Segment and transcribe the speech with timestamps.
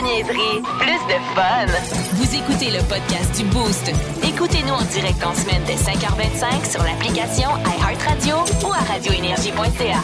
[0.00, 1.66] de niaiserie, plus de fun.
[2.14, 3.90] Vous écoutez le podcast du Boost.
[4.26, 8.36] Écoutez-nous en direct en semaine dès 5h25 sur l'application iHeartRadio
[8.66, 10.00] ou à radioénergie.ca.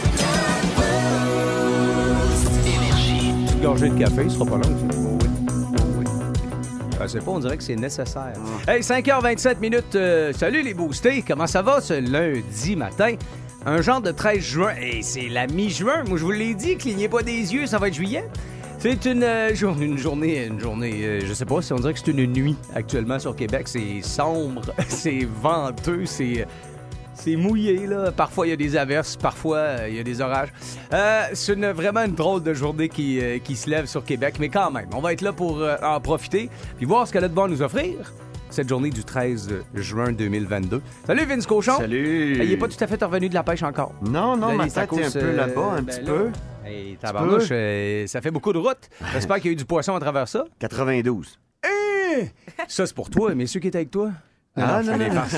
[3.54, 4.76] Une gorgée de café, il sera pas long.
[4.92, 5.16] oui.
[5.98, 6.04] Oui.
[7.00, 8.32] Je sais pas, on dirait que c'est nécessaire.
[8.68, 9.94] Hey, 5h27 minutes.
[9.94, 11.22] euh, salut les boostés.
[11.26, 13.14] Comment ça va ce lundi matin?
[13.64, 14.72] Un genre de 13 juin.
[14.80, 16.04] Et c'est la mi-juin.
[16.06, 18.24] Moi, je vous l'ai dit, clignez pas des yeux, ça va être juillet.
[18.88, 21.92] C'est une, euh, jour- une journée, une journée, euh, je sais pas si on dirait
[21.92, 23.66] que c'est une nuit actuellement sur Québec.
[23.66, 26.46] C'est sombre, c'est venteux, c'est
[27.12, 28.12] c'est mouillé, là.
[28.12, 30.52] Parfois, il y a des averses, parfois, euh, il y a des orages.
[30.92, 34.36] Euh, c'est une- vraiment une drôle de journée qui, euh, qui se lève sur Québec,
[34.38, 37.24] mais quand même, on va être là pour euh, en profiter puis voir ce qu'elle
[37.24, 38.12] a de bon à nous offrir
[38.50, 40.80] cette journée du 13 juin 2022.
[41.08, 41.76] Salut Vince Cochon!
[41.78, 42.38] Salut!
[42.40, 43.94] Il n'est pas tout à fait revenu de la pêche encore.
[44.00, 46.06] Non, non, ma tête est un peu euh, là-bas, un ben petit là.
[46.06, 46.30] peu.
[46.66, 48.88] Hey, tabarnouche, euh, ça fait beaucoup de route.
[49.12, 50.44] J'espère qu'il y a eu du poisson à travers ça.
[50.58, 51.38] 92.
[51.64, 52.24] Hein?
[52.66, 54.10] Ça, c'est pour toi, mais ceux qui étaient avec toi?
[54.56, 55.36] Ah, je non, non, des farces.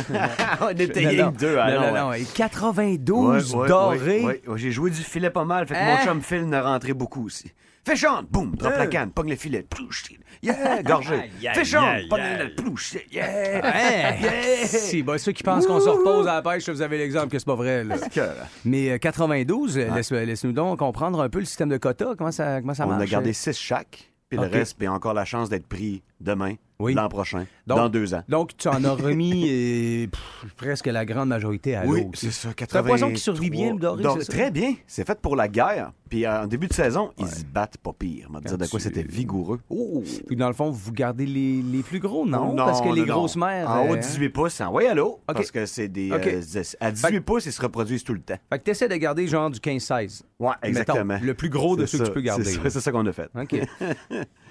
[0.62, 1.32] On était Non, rien non.
[1.32, 2.08] que deux, ah non, non, non, non.
[2.10, 2.22] ouais.
[2.22, 3.98] Et 92 Ouais, ouais, dorés.
[3.98, 4.42] ouais, ouais.
[4.46, 5.96] Ouais, J'ai joué du filet pas mal, fait que Hein?
[5.98, 7.52] mon chum Phil n'a rentré beaucoup aussi.
[7.96, 8.86] Fais boum, drop la Hein?
[8.88, 10.04] canne, pogne le filet, plouche,
[10.42, 11.30] yeah, gorgé.
[11.54, 13.60] Fais chante, pogne le plouche, yeah.
[13.64, 14.14] Hein?
[14.66, 17.38] Si, ben, ceux qui pensent qu'on se repose à la pêche, vous avez l'exemple que
[17.38, 17.84] c'est pas vrai.
[17.84, 17.96] là.
[18.64, 22.14] Mais euh, 92, euh, laisse- laisse-nous donc comprendre un peu le système de quota.
[22.18, 23.02] Comment ça, comment ça On marche?
[23.02, 26.94] a gardé 6 chaque, puis le reste, puis encore la chance d'être pris demain, Oui.
[26.94, 28.22] l'an prochain, Donc- dans deux ans.
[28.28, 32.10] Donc, tu en as remis euh, pff, presque la grande majorité à Oui, l'eau.
[32.14, 33.78] c'est ça, C'est un poisson qui survit 83.
[33.78, 34.24] bien, le doré?
[34.26, 34.74] Très bien.
[34.86, 35.92] C'est fait pour la guerre.
[36.08, 38.26] Puis euh, en début de saison, ils se battent pas pire.
[38.30, 39.60] On va te dire de quoi tu- c'était vigoureux.
[39.70, 40.02] Oh!
[40.26, 42.54] Puis dans le fond, vous gardez les, les plus gros, non?
[42.54, 43.68] Non, Parce que les non, grosses mères...
[43.70, 45.20] En haut euh, de 18 pouces, envoyez à l'eau.
[45.28, 45.34] OK.
[45.34, 46.10] Parce que c'est des.
[46.12, 46.26] OK.
[46.26, 48.36] euh, à 18 pouces, ils se reproduisent tout le temps.
[48.50, 50.22] Fait que t'essaies de garder genre du 15-16.
[50.38, 51.04] Ouais, exactement.
[51.04, 52.44] Mettons, le plus gros de C'est ceux que ça, tu peux garder.
[52.44, 53.28] C'est ça, c'est ça qu'on a fait.
[53.34, 53.56] OK.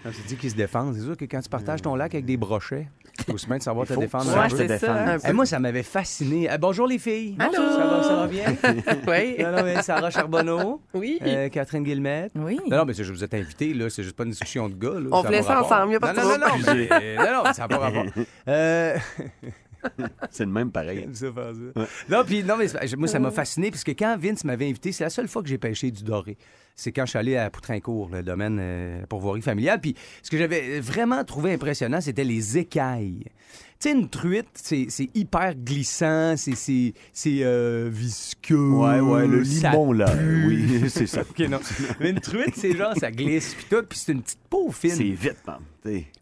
[0.03, 2.25] Quand tu dis qu'ils se défendent, c'est sûr que quand tu partages ton lac avec
[2.25, 2.87] des brochets,
[3.25, 4.25] c'est aussi bien de savoir Il te faut défendre.
[4.49, 4.67] se peu.
[4.67, 5.17] défendre.
[5.27, 6.47] Eh, moi, ça m'avait fasciné.
[6.53, 7.35] Eh, bonjour les filles.
[7.39, 7.53] Allô?
[7.53, 8.45] Ça va, ça va bien?
[9.07, 9.35] Oui.
[9.39, 10.81] non, non, mais Sarah Charbonneau?
[10.93, 11.19] Oui.
[11.23, 12.31] euh, Catherine Guillemette.
[12.35, 12.59] Oui.
[12.69, 13.89] Non, non, mais c'est- je vous êtes invités, là.
[13.89, 14.99] C'est juste pas une discussion de gars.
[14.99, 17.33] Là, On fait ça ensemble, y a pas de non, non, non, non, mais- non,
[17.33, 18.05] non, mais ça n'a pas rapport.
[18.47, 18.97] Euh,
[20.31, 21.07] C'est le même pareil.
[21.13, 21.81] Ça ça.
[22.09, 22.65] Non, puis non, mais
[22.97, 25.47] moi, ça m'a fasciné, parce que quand Vince m'avait invité, c'est la seule fois que
[25.49, 26.37] j'ai pêché du doré.
[26.75, 29.79] C'est quand je suis allé à Poutrincourt, le domaine euh, pourvoirie familiale.
[29.81, 33.23] Puis ce que j'avais vraiment trouvé impressionnant, c'était les écailles.
[33.79, 36.93] Tu sais, une truite, c'est hyper glissant, c'est-
[37.43, 38.69] euh, visqueux.
[38.71, 40.05] Ouais, ouais, le limon, là.
[40.15, 40.47] pue.
[40.47, 41.21] Oui, c'est ça.
[41.21, 41.59] OK, non.
[41.99, 44.91] Mais une truite, c'est genre, ça glisse, puis tout, puis c'est une petite peau fine.
[44.95, 45.59] C'est vite, man.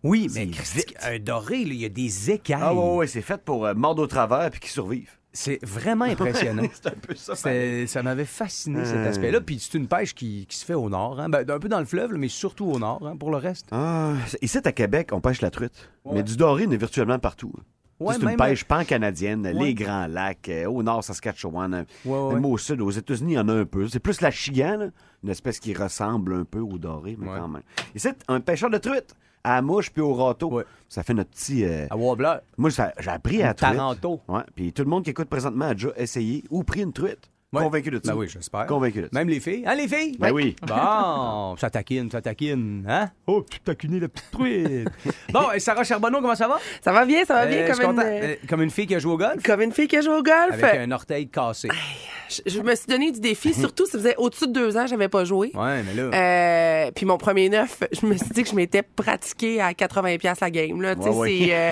[0.04, 0.94] Oui, mais vite.
[1.02, 2.60] Un doré, il y a des écailles.
[2.62, 5.12] Ah, ouais, ouais, c'est fait pour euh, mordre au travers puis qu'ils survivent.
[5.36, 6.64] C'est vraiment impressionnant.
[6.74, 7.36] c'est un peu ça.
[7.36, 9.10] Ça m'avait fasciné cet Euh.
[9.10, 9.42] aspect-là.
[9.42, 11.30] Puis c'est une pêche qui, qui se fait au nord, hein.
[11.30, 13.68] Ben, un peu dans le fleuve, mais surtout au nord hein, pour le reste.
[13.72, 15.90] Ah, ici, à Québec, on pêche la truite.
[16.12, 17.52] Mais du doré, il est virtuellement partout.
[18.00, 19.54] Ouais, c'est une pêche pan-canadienne, Ouais.
[19.54, 23.40] les Grands Lacs, euh, au nord Saskatchewan, Ouais, même au sud, aux États-Unis, il y
[23.40, 23.88] en a un peu.
[23.88, 24.88] C'est plus la chigan, là,
[25.24, 27.62] une espèce qui ressemble un peu au doré, mais quand même.
[27.96, 30.50] Et c'est un pêcheur de truite, à la mouche puis au râteau.
[30.52, 30.64] Ouais.
[30.90, 31.64] Ça fait notre petit...
[31.66, 32.36] euh, À Wobbler.
[32.58, 33.76] Moi, j'ai appris à truite.
[33.78, 34.22] Taranto.
[34.28, 34.42] Ouais.
[34.56, 37.30] Puis tout le monde qui écoute présentement a déjà essayé ou pris une truite.
[37.56, 37.64] Ouais.
[37.64, 38.12] Convaincu de ça.
[38.14, 38.66] Ben oui, j'espère.
[38.68, 39.10] Convaincu de ça.
[39.20, 39.64] Même les filles.
[39.66, 40.18] Hein, les filles?
[40.20, 40.56] Ben oui.
[40.68, 42.84] Bon, ça taquine, ça taquine.
[42.88, 43.10] Hein?
[43.28, 44.88] Oh, tu taquines la petite truite.
[45.32, 46.58] bon, et Sarah Charbonneau, comment ça va?
[46.84, 48.96] Ça va bien, ça va Euh, bien comme, une, euh, Euh, comme une fille qui
[48.96, 49.42] a joué au golf?
[49.44, 50.52] comme une fille qui joue au golf.
[50.64, 51.70] Avec un orteil cassé.
[52.30, 54.88] Je, je me suis donné du défi, surtout si ça faisait au-dessus de deux ans,
[54.88, 55.52] j'avais pas joué.
[55.54, 56.86] Ouais, mais là.
[56.88, 60.18] Euh, puis mon premier neuf, je me suis dit que je m'étais pratiqué à 80
[60.18, 61.38] pièces la game là, tu sais Ouais, ouais.
[61.48, 61.72] c'est euh,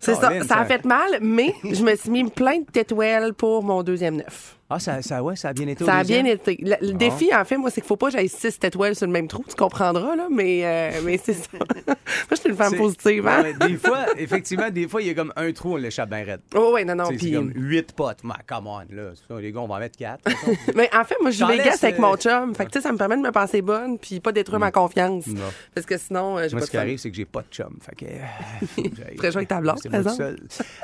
[0.00, 3.62] c'est ça, ça a fait mal, mais je me suis mis plein de tétouelles pour
[3.62, 4.54] mon deuxième neuf.
[4.70, 6.58] Ah, ça, ça, ouais, ça a bien été au Ça a bien été.
[6.60, 9.06] Le, le défi, en fait, moi, c'est qu'il faut pas que j'aille six tétouelles sur
[9.06, 9.42] le même trou.
[9.48, 11.48] Tu comprendras, là, mais, euh, mais c'est ça.
[11.86, 11.96] moi,
[12.32, 13.44] je suis une femme positive, hein?
[13.44, 16.22] Ouais, des fois, effectivement, des fois, il y a comme un trou, on l'échappe bien
[16.22, 16.40] raide.
[16.54, 17.08] Oh, ouais, non, non.
[17.08, 18.18] Puis, C'est comme huit potes.
[18.24, 19.12] Mais come on, là.
[19.26, 20.20] Ça, les gars, on va en mettre quatre.
[20.74, 22.54] mais en fait, moi, je J'en Vegas avec euh, mon chum.
[22.54, 24.70] Fait que, tu sais, ça me permet de me penser bonne, puis pas détruire ma
[24.70, 25.26] confiance.
[25.28, 25.40] Non.
[25.74, 27.46] Parce que sinon, euh, j'ai Moi, pas ce qui arrive, c'est que j'ai pas de
[27.50, 27.78] chum.
[27.80, 28.04] Fait que.
[28.04, 30.36] euh, Très jouer avec ta blonde, par tout seul.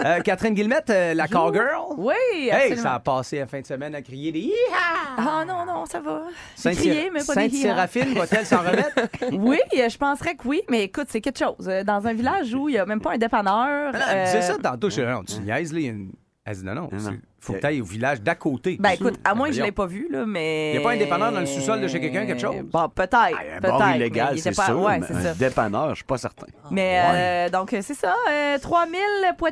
[0.05, 1.95] Euh, Catherine Guillemette, euh, la cowgirl.
[1.99, 2.15] Oui,
[2.51, 5.17] Hey, ça a passé la fin de semaine à crier des Hi-ha!
[5.17, 6.23] Ah non, non, ça va.
[6.56, 7.51] J'ai Sainte- crié, mais pas des hi-ha.
[7.77, 9.01] Sainte-Séraphine va-t-elle s'en remettre?
[9.33, 11.69] Oui, euh, je penserais que oui, mais écoute, c'est quelque chose.
[11.69, 13.93] Euh, Dans un village où il n'y a même pas un dépanneur.
[13.95, 15.79] C'est euh, ça, tantôt, je suis non, tu niaises, là.
[15.81, 16.12] il y a une-
[16.45, 17.11] Elle dit non, non, non.
[17.44, 18.76] Faut que tu ailles au village d'à côté.
[18.81, 19.67] Ben écoute, à moins que je Voyons.
[19.67, 20.75] l'ai pas vu, là, mais.
[20.75, 22.56] Y a pas un dépanneur dans le sous-sol de chez quelqu'un, quelque chose?
[22.64, 23.14] Bon, peut-être.
[23.14, 23.79] Ah, un peut-être.
[23.79, 24.81] bar mais illégal, il c'est pas- sûr.
[24.81, 26.46] Ouais, mais c'est un dépanneur, je suis pas certain.
[26.70, 28.14] Mais euh, donc, euh, c'est ça.
[28.31, 28.99] euh, 3000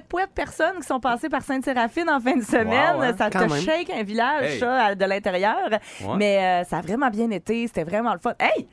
[0.08, 2.96] poètes personnes qui sont passées par Sainte-Séraphine en fin de semaine.
[2.96, 3.14] Wow, hein?
[3.18, 3.50] Ça te même.
[3.50, 4.58] shake un village, Hey.
[4.58, 5.68] ça, de l'intérieur.
[5.70, 6.16] Ouais.
[6.16, 7.66] Mais euh, ça a vraiment bien été.
[7.66, 8.32] C'était vraiment le fun.
[8.40, 8.66] Hey!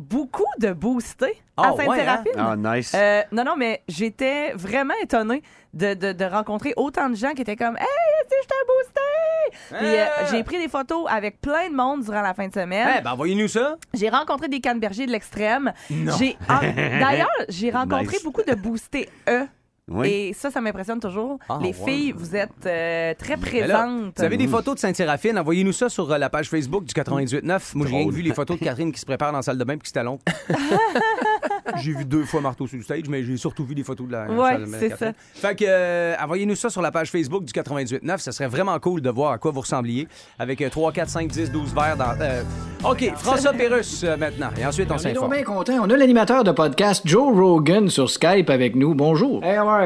[0.00, 2.32] Beaucoup de boostés Ah, à ouais, Sainte-Séraphine.
[2.36, 2.92] Ah, nice.
[2.94, 5.42] Euh, non, non, mais j'étais vraiment étonnée
[5.74, 7.86] de, de- de rencontrer autant de gens qui étaient comme Hey,
[8.28, 9.78] si je t'ai boosté!
[9.78, 10.24] Puis euh, Ah!
[10.30, 12.88] j'ai pris des photos avec plein de monde durant la fin de semaine.
[12.98, 13.76] Eh ben, envoyez-nous ça.
[13.94, 15.72] J'ai rencontré des cannebergers de l'extrême.
[15.90, 16.12] Non.
[16.18, 18.24] J'ai ah, D'ailleurs, j'ai rencontré Nice.
[18.24, 19.46] beaucoup de boostés E.
[19.90, 20.08] Oui.
[20.08, 21.38] Et ça, ça m'impressionne toujours.
[21.48, 24.12] Ah, Les filles, vous êtes euh, très là, présentes.
[24.16, 27.72] vous avez des photos de Sainte-Séraphine, envoyez-nous ça sur euh, la page Facebook du 98.9.
[27.74, 29.64] Moi, j'ai rien vu les photos de Catherine qui se prépare dans la salle de
[29.64, 30.18] bain puis qui se talonne.
[31.82, 34.12] j'ai vu deux fois Marteau sur le stage, mais j'ai surtout vu des photos de
[34.12, 34.76] la Ouais, salle de bain.
[34.80, 35.14] c'est Catherine.
[35.34, 38.18] Fait que, euh, envoyez-nous ça sur la page Facebook du 98.9.
[38.18, 40.08] Ça serait vraiment cool de voir à quoi vous ressembliez
[40.38, 42.14] avec euh, 3, 4, 5, 10, 12 verres dans...
[42.20, 42.42] euh,
[42.84, 44.50] OK, François Pérus euh, maintenant.
[44.58, 45.30] Et ensuite, on On est s'informe.
[45.32, 45.72] bien content.
[45.82, 48.94] On a l'animateur de podcast Joe Rogan sur Skype avec nous.
[48.94, 49.40] Bonjour.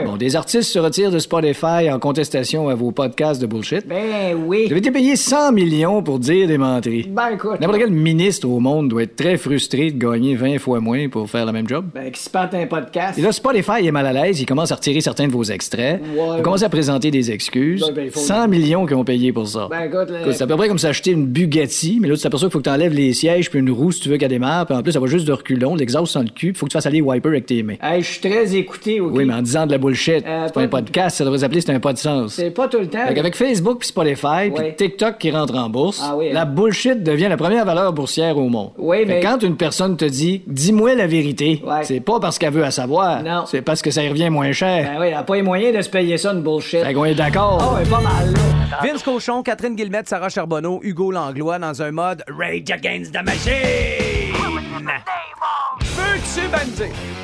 [0.04, 3.86] Bon, des artistes se retirent de Spotify en contestation à vos podcasts de bullshit.
[3.86, 4.64] Ben oui.
[4.66, 7.06] Vous avez été payé 100 millions pour dire des menteries.
[7.10, 7.60] Ben écoute.
[7.60, 11.28] N'importe quel ministre au monde doit être très frustré de gagner 20 fois moins pour
[11.30, 11.86] faire le même job.
[11.94, 13.18] Ben qui se pète un podcast.
[13.18, 16.00] Et là, Spotify est mal à l'aise, il commence à retirer certains de vos extraits.
[16.02, 16.38] Ouais.
[16.38, 17.84] il commence à présenter des excuses.
[17.88, 19.68] Ben, ben, il faut- 100 millions qu'ils ont payé pour ça.
[19.70, 22.48] Ben écoute, là, C'est à peu près comme s'acheter une Bugatti, mais là, tu t'aperçois
[22.48, 24.66] qu'il faut que tu enlèves les sièges puis une roue si tu veux qu'elle démarre,
[24.66, 26.70] puis en plus, ça va juste de reculons, l'exhaust sans le cul, puis faut que
[26.70, 27.74] tu fasses aller les wipers avec tes mains.
[27.82, 29.10] hey, je suis très écouté, OK?
[29.14, 30.24] Oui, mais en disant de la bullshit.
[30.26, 32.34] Euh, c'est pas un podcast, ça devrait s'appeler c'est un pas de sens.
[32.34, 33.06] C'est pas tout le temps.
[33.06, 34.74] Fait qu'avec Facebook puis Spotify puis.
[34.76, 36.34] TikTok qui rentre en bourse, Ah oui, hein.
[36.34, 38.70] la bullshit devient la première valeur boursière au monde.
[38.78, 41.82] Oui, Fait mais- quand une personne te dit dis-moi la vérité, Ouais.
[41.84, 43.44] c'est pas parce qu'elle veut à savoir, Non.
[43.46, 44.90] c'est parce que ça y revient moins cher.
[44.94, 46.82] Ben oui, elle a pas les moyens de se payer ça, une bullshit.
[46.82, 47.58] Fait qu'on est d'accord.
[47.60, 48.78] Ah ouais, pas mal, là.
[48.82, 54.90] Vince Cochon, Catherine Guillemette, Sarah Charbonneau, Hugo Langlois dans un mode Rage Against the Machine.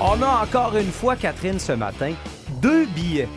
[0.00, 2.12] On a encore une fois, Catherine, ce matin,
[2.60, 3.28] deux billets,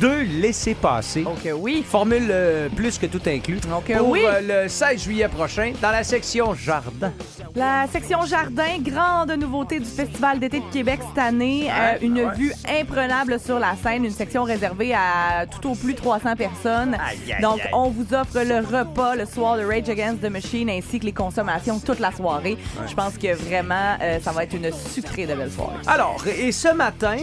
[0.00, 1.24] deux laissés-passer.
[1.26, 1.84] Ok, oui.
[1.86, 3.60] Formule euh, plus que tout inclus.
[3.76, 4.22] Ok, pour oui.
[4.24, 7.12] euh, le 16 juillet prochain, dans la section jardin.
[7.54, 11.70] La section jardin, grande nouveauté du Festival d'été de Québec cette année.
[11.70, 16.34] Euh, une vue imprenable sur la scène, une section réservée à tout au plus 300
[16.36, 16.96] personnes.
[17.40, 21.04] Donc, on vous offre le repas le soir de Rage Against the Machine ainsi que
[21.04, 22.56] les consommations toute la soirée.
[22.88, 25.76] Je pense que vraiment, ça va être une sucrée de belle soirée.
[25.86, 27.16] Alors, et ce matin,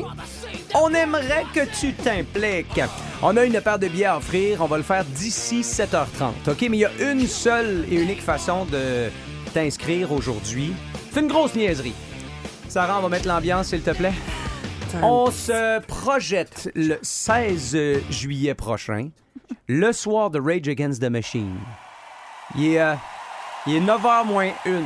[0.74, 2.82] on aimerait que tu t'impliques.
[3.22, 4.62] On a une paire de billets à offrir.
[4.62, 6.52] On va le faire d'ici 7h30.
[6.52, 6.62] OK?
[6.62, 9.10] Mais il y a une seule et unique façon de
[9.54, 10.74] t'inscrire aujourd'hui.
[11.12, 11.94] C'est une grosse niaiserie.
[12.70, 14.14] Sarah, on va mettre l'ambiance, s'il te plaît.
[15.02, 17.78] On se projette le 16
[18.10, 19.10] juillet prochain,
[19.68, 21.58] le soir de Rage Against the Machine.
[22.56, 22.96] Il est, euh,
[23.68, 24.82] il est 9h moins 1.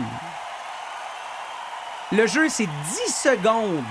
[2.12, 2.72] Le jeu, c'est 10
[3.12, 3.84] secondes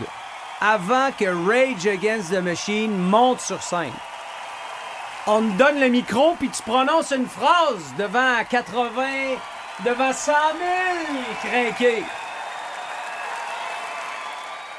[0.60, 3.92] avant que Rage Against the Machine monte sur scène.
[5.26, 9.36] On te donne le micro, puis tu prononces une phrase devant 80,
[9.84, 10.38] devant 100 000
[11.42, 12.04] crinqués.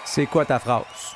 [0.03, 1.14] C'est quoi ta phrase?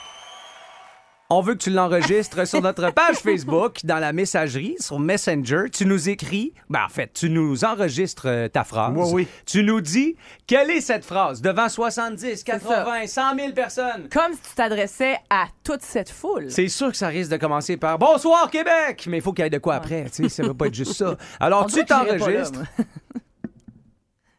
[1.32, 5.66] On veut que tu l'enregistres sur notre page Facebook, dans la messagerie, sur Messenger.
[5.72, 8.94] Tu nous écris, ben en fait, tu nous enregistres euh, ta phrase.
[8.96, 9.28] Oui, oui.
[9.46, 10.16] Tu nous dis,
[10.48, 11.40] quelle est cette phrase?
[11.44, 14.10] Devant 70, 80, 100 000 personnes?
[14.12, 16.50] Comme si tu t'adressais à toute cette foule.
[16.50, 19.06] C'est sûr que ça risque de commencer par Bonsoir Québec!
[19.08, 20.74] Mais il faut qu'il y ait de quoi après, tu sais, ça va pas être
[20.74, 21.16] juste ça.
[21.40, 22.64] Alors On tu t'enregistres.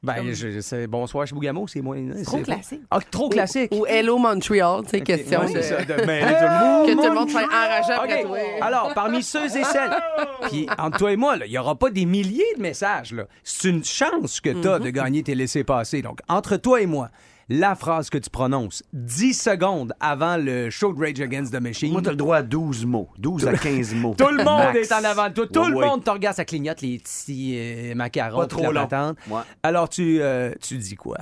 [0.02, 1.98] Ben, je, sais, bonsoir chez Bougamo, c'est moins.
[2.16, 2.80] C'est trop classique.
[2.90, 3.70] Ah, trop classique.
[3.74, 5.60] Ou Hello Montreal, sais, question Ouais, de...
[5.60, 6.86] c'est ça, de mêler tout le monde.
[6.86, 8.38] Que tout le monde soit enragé après toi.
[8.62, 9.90] Alors, parmi ceux et celles.
[10.50, 13.12] Puis, entre toi et moi, il n'y aura pas des milliers de messages.
[13.12, 13.24] là.
[13.44, 16.00] C'est une chance que tu as de gagner tes laissés-passer.
[16.00, 17.10] Donc, entre toi et moi,
[17.52, 21.92] la phrase que tu prononces 10 secondes avant le show de Rage Against the Machine.
[21.92, 23.08] Moi, t'as le droit à 12 mots.
[23.18, 24.14] 12 à 15 mots.
[24.18, 24.78] Tout le monde Max.
[24.78, 25.46] est en avant de toi.
[25.52, 25.86] Tout Ouais, le ouais.
[25.86, 28.38] monde te regarde, ça clignote les petits euh, macarons.
[28.38, 29.14] Pas trop la long.
[29.28, 29.42] Ouais.
[29.64, 31.18] Alors, tu, euh, tu dis quoi?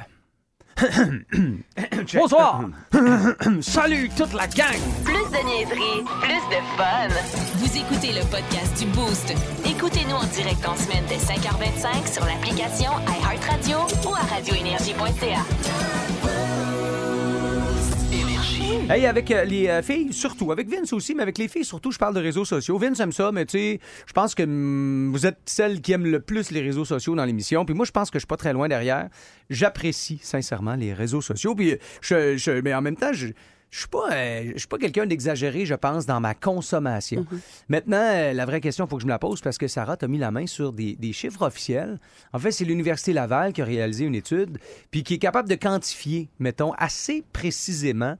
[2.14, 2.60] Bonsoir!
[3.60, 4.76] Salut toute la gang!
[5.04, 7.08] Plus de niaiserie, plus de fun.
[7.56, 9.34] Vous écoutez le podcast du Boost.
[9.68, 16.17] Écoutez-nous en direct en semaine dès 5h25 sur l'application iHeartRadio ou à radioénergie.ca.
[18.90, 21.90] Hey, avec euh, les euh, filles, surtout, avec Vince aussi, mais avec les filles, surtout,
[21.90, 22.78] je parle de réseaux sociaux.
[22.78, 26.04] Vince aime ça, mais tu sais, je pense que hum, vous êtes celle qui aime
[26.06, 27.64] le plus les réseaux sociaux dans l'émission.
[27.64, 29.08] Puis moi, je pense que je suis pas très loin derrière.
[29.50, 31.54] J'apprécie sincèrement les réseaux sociaux.
[31.54, 33.28] Puis je, je- mais en même temps, je.
[33.70, 37.26] Je suis pas, euh, je suis pas quelqu'un d'exagéré, je pense, dans ma consommation.
[37.68, 39.98] Maintenant, euh, la vraie question, il faut que je me la pose parce que Sarah
[39.98, 42.00] t'a mis la main sur des, des chiffres officiels.
[42.32, 44.56] En fait, c'est l'Université Laval qui a réalisé une étude,
[44.90, 48.16] puis qui est capable de quantifier, mettons, assez précisément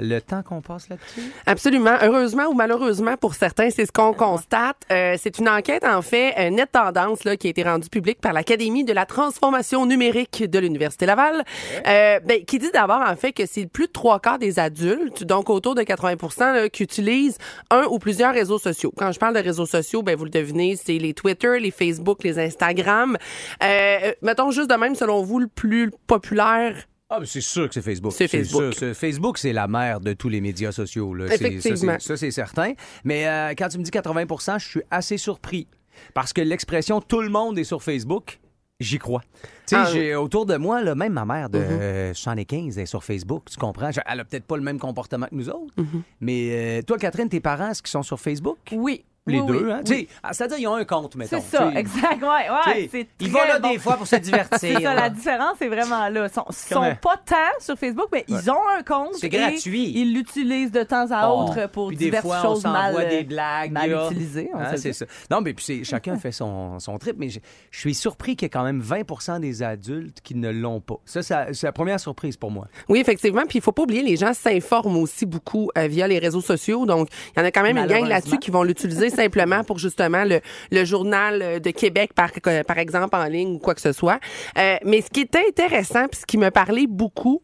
[0.00, 1.32] le temps qu'on passe là-dessus?
[1.46, 1.96] Absolument.
[2.02, 4.76] Heureusement ou malheureusement pour certains, c'est ce qu'on constate.
[4.90, 8.20] Euh, c'est une enquête, en fait, euh, nette tendance là, qui a été rendue publique
[8.20, 11.44] par l'Académie de la transformation numérique de l'Université Laval,
[11.86, 15.24] euh, ben, qui dit d'abord, en fait, que c'est plus de trois quarts des adultes,
[15.24, 17.38] donc autour de 80 là, qui utilisent
[17.70, 18.92] un ou plusieurs réseaux sociaux.
[18.96, 22.24] Quand je parle de réseaux sociaux, ben, vous le devinez, c'est les Twitter, les Facebook,
[22.24, 23.16] les Instagram.
[23.62, 26.74] Euh, mettons juste de même, selon vous, le plus populaire
[27.12, 28.12] Ah, mais c'est sûr que c'est Facebook.
[28.16, 28.62] C'est Facebook.
[28.72, 31.12] sûr, c'est- Facebook, c'est la mère de tous les médias sociaux.
[31.12, 31.26] Là.
[31.28, 31.96] C'est- Effectivement.
[31.98, 32.72] Ça, c'est- certain.
[33.04, 35.66] Mais euh, quand tu me dis 80% je suis assez surpris.
[36.14, 38.38] Parce que l'expression tout le monde est sur Facebook,
[38.78, 39.22] j'y crois.
[39.42, 42.86] Tu sais, Ah, j'ai autour de moi, là, même ma mère de euh, 75 est
[42.86, 43.90] sur Facebook, tu comprends?
[43.90, 45.74] Je- Elle a peut-être pas le même comportement que nous autres.
[46.20, 48.58] Mais euh, toi, Catherine, tes parents, est-ce qu'ils sont sur Facebook?
[48.72, 49.04] Oui.
[49.26, 49.80] Les Oui, deux, oui, hein?
[49.86, 50.08] oui.
[50.22, 51.36] Ah, C'est-à-dire, ils ont un compte, mettons.
[51.40, 51.78] C'est ça, tu sais.
[51.78, 52.22] exact.
[52.22, 52.88] Ouais, ouais.
[52.90, 53.70] C'est Ils vont là bon.
[53.70, 54.56] des fois pour se divertir.
[54.58, 56.26] C'est ça, la différence est vraiment là.
[56.26, 59.14] Ils sont, sont pas tant sur Facebook, mais ils ont un compte.
[59.20, 59.92] C'est gratuit.
[59.94, 61.42] Ils l'utilisent de temps à Oh.
[61.42, 63.72] autre pour Puis des diverses fois, choses on mal, des blagues.
[63.72, 64.06] mal là.
[64.06, 64.50] utilisées.
[64.54, 65.04] on Hein, se c'est ça.
[65.30, 68.46] Non, mais puis c'est- chacun fait son, son trip, mais je, je suis surpris qu'il
[68.46, 70.96] y ait quand même 20% des adultes qui ne l'ont pas.
[71.04, 72.68] Ça, ça- c'est la première surprise pour moi.
[72.88, 73.42] Oui, effectivement.
[73.46, 76.86] Puis il faut pas oublier, les gens s'informent aussi beaucoup euh, via les réseaux sociaux.
[76.86, 79.78] Donc, il y en a quand même une gang là-dessus qui vont l'utiliser simplement pour
[79.78, 80.40] justement le,
[80.70, 83.92] le journal euh, de Québec, par, euh, par exemple, en ligne ou quoi que ce
[83.92, 84.20] soit.
[84.58, 87.42] Euh, mais ce qui est intéressant, puis ce qui me parlait beaucoup,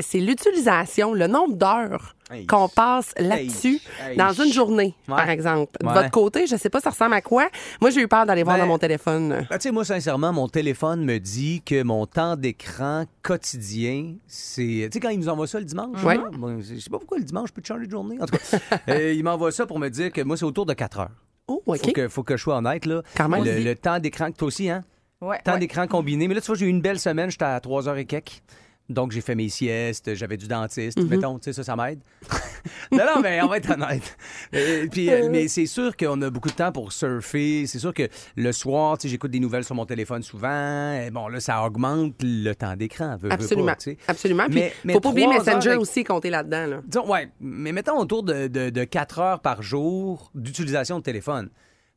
[0.00, 2.46] c'est l'utilisation, le nombre d'heures Hey.
[2.46, 4.16] qu'on passe là-dessus Hey.
[4.16, 5.16] dans une journée, Ouais.
[5.16, 5.72] par exemple.
[5.80, 5.94] De Ouais.
[5.94, 7.48] votre côté, je sais pas ça ressemble à quoi.
[7.80, 9.28] Moi, j'ai eu peur d'aller voir Ben, dans mon téléphone.
[9.48, 14.62] Ben, tu sais, moi, sincèrement, mon téléphone me dit que mon temps d'écran quotidien, c'est.
[14.62, 16.16] Tu sais, quand il nous envoie ça le dimanche, Ouais.
[16.18, 18.18] hein, bon, je sais pas pourquoi le dimanche, je peux te changer de journée.
[18.20, 18.58] En tout cas,
[18.90, 21.10] euh, il m'envoie ça pour me dire que moi, c'est autour de 4 heures.
[21.46, 21.78] Oh, OK.
[21.86, 23.02] Faut, que, faut que je sois honnête, là.
[23.16, 23.42] Quand même.
[23.44, 24.84] Le, le temps d'écran, toi aussi, hein?
[25.20, 25.58] Ouais, Temps ouais.
[25.60, 26.28] d'écran combiné.
[26.28, 28.42] Mais là, tu vois, j'ai eu une belle semaine, j'étais à 3 heures et quelques.
[28.88, 30.98] Donc, j'ai fait mes siestes, j'avais du dentiste.
[30.98, 31.08] Mhm.
[31.08, 32.00] Mettons, tu sais, ça, ça m'aide.
[32.92, 34.16] non, non, mais on va être honnête.
[34.54, 37.66] Euh, puis, euh, mais c'est sûr qu'on a beaucoup de temps pour surfer.
[37.66, 40.94] C'est sûr que le soir, tu sais, j'écoute des nouvelles sur mon téléphone souvent.
[40.94, 43.16] Et bon, là, ça augmente le temps d'écran.
[43.20, 43.66] veux Absolument.
[43.74, 43.90] pas.
[44.06, 44.46] Absolument.
[44.46, 46.66] Puis, Mais- mais faut pas oublier Messenger avec- aussi compter là-dedans.
[46.66, 46.80] Là.
[46.86, 51.50] Disons, ouais, mais mettons autour de, de, de 4 heures par jour d'utilisation de téléphone.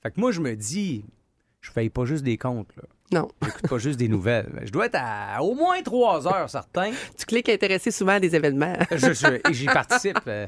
[0.03, 1.05] Fait que moi, je me dis,
[1.61, 2.83] je paye pas juste des comptes, là.
[3.13, 3.27] Non.
[3.43, 4.61] J'écoute pas juste des nouvelles.
[4.65, 6.91] Je dois être à au moins 3 heures, certains.
[7.17, 8.77] Tu cliques intéresser souvent à des événements.
[8.91, 10.19] Je, je- et j'y participe.
[10.27, 10.47] euh.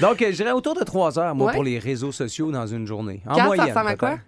[0.00, 1.52] Donc, euh, je dirais autour de 3 heures, moi, Ouais.
[1.54, 3.22] pour les réseaux sociaux dans une journée.
[3.26, 3.66] En Kat, ça moyenne.
[3.66, 4.18] ressemble à quoi?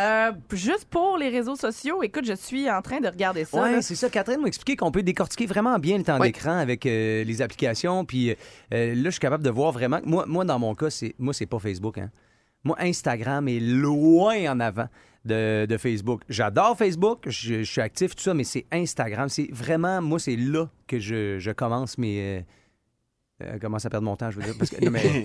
[0.00, 3.62] Euh, juste pour les réseaux sociaux, écoute, je suis en train de regarder ça.
[3.62, 3.82] Ouais, là.
[3.82, 4.08] c'est ça.
[4.08, 6.28] Catherine m'a expliqué qu'on peut décortiquer vraiment bien le temps Oui.
[6.28, 8.04] d'écran avec euh, les applications.
[8.06, 8.34] Puis euh,
[8.94, 10.00] là, je suis capable de voir vraiment.
[10.04, 11.98] Moi, moi dans mon cas, c'est moi, c'est pas Facebook.
[11.98, 12.10] Hein.
[12.64, 14.88] Moi, Instagram est loin en avant
[15.24, 16.22] de, de Facebook.
[16.28, 19.28] J'adore Facebook, je, je suis actif, tout ça, mais c'est Instagram.
[19.28, 22.38] C'est vraiment, moi, c'est là que je, je commence mes.
[22.38, 22.42] euh,
[23.44, 24.54] euh, comment ça perd mon temps, je veux dire?
[24.56, 25.24] Parce que, non, mais,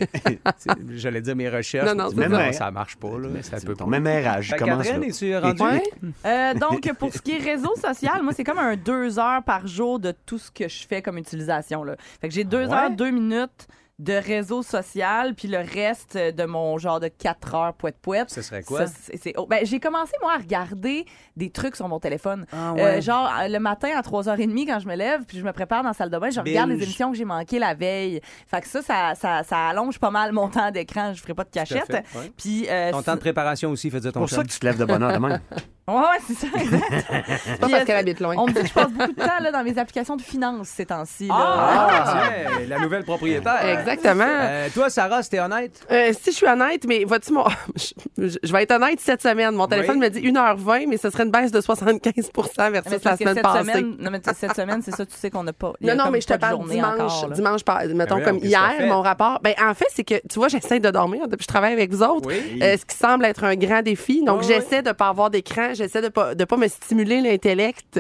[0.98, 1.88] j'allais dire mes recherches.
[1.94, 2.52] Non, non, non, ça.
[2.54, 3.30] ça marche pas, là.
[3.44, 4.00] Ça peut Ton pas.
[4.00, 5.62] même âge, commence Catherine, es-tu rendu?
[5.62, 5.84] Ouais.
[6.26, 9.68] Euh, donc, pour ce qui est réseau social, moi, c'est comme un deux heures par
[9.68, 11.84] jour de tout ce que je fais comme utilisation.
[11.84, 11.96] Là.
[12.20, 12.74] Fait que j'ai deux Ouais.
[12.74, 13.68] heures, deux minutes
[14.00, 18.30] de réseau social, puis le reste de mon genre de quatre heures poète-poète.
[18.30, 18.86] Ce serait quoi?
[18.86, 22.46] Ça, c'est- c'est- oh, ben, j'ai commencé, moi, à regarder des trucs sur mon téléphone.
[22.54, 25.52] Ah Euh, genre, euh, le matin à 3h30, quand je me lève, puis je me
[25.52, 28.22] prépare dans la salle de bain, je regarde les émissions que j'ai manquées la veille.
[28.46, 31.14] Fait que ça, ça, ça, ça allonge pas mal mon temps d'écran.
[31.14, 31.86] Je ferai pas de cachette.
[31.88, 32.32] fait, ouais.
[32.38, 34.66] Puis, euh, Ton temps de préparation aussi, faisait C'est ton pour ça que tu te
[34.66, 35.40] lèves de bonne heure demain.
[35.90, 36.84] Ouais, ouais, c'est ça, exact.
[37.46, 38.36] C'est pas parce qu'elle habite loin.
[38.38, 40.68] On me dit que je passe beaucoup de temps là, dans mes applications de finances
[40.68, 41.28] ces temps-ci.
[41.28, 41.36] là.
[41.38, 42.14] Ah,
[42.58, 43.66] tiens, la nouvelle propriétaire.
[43.80, 44.26] Exactement.
[44.28, 47.46] Euh, toi, Sarah, si t'es honnête, Euh, si je suis honnête, mais vois-tu, mon...
[48.18, 49.56] je, je vais être honnête cette semaine.
[49.56, 50.06] Mon téléphone Oui.
[50.06, 53.18] me dit 1h20, mais ce serait une baisse de 75 versus Mais la c'est parce
[53.18, 53.60] que semaine cette passée.
[53.72, 55.72] semaine, non, mais cette semaine, c'est ça, tu sais qu'on n'a pas.
[55.80, 57.30] il y a Non, non, comme mais je te pas de parle journée dimanche, encore,
[57.30, 57.36] là.
[57.36, 58.88] dimanche, par- mettons Ben comme voyons, qu'est-ce que t'as hier, fait?
[58.88, 59.40] mon rapport.
[59.42, 61.92] Ben, en fait, c'est que, tu vois, j'essaie de dormir depuis que je travaille avec
[61.92, 62.28] vous autres.
[62.28, 62.60] Oui.
[62.62, 64.22] Euh, ce qui semble être un grand défi.
[64.26, 68.00] Donc, Oui, j'essaie de pas avoir d'écran, j'essaie de pas, de pas me stimuler l'intellect.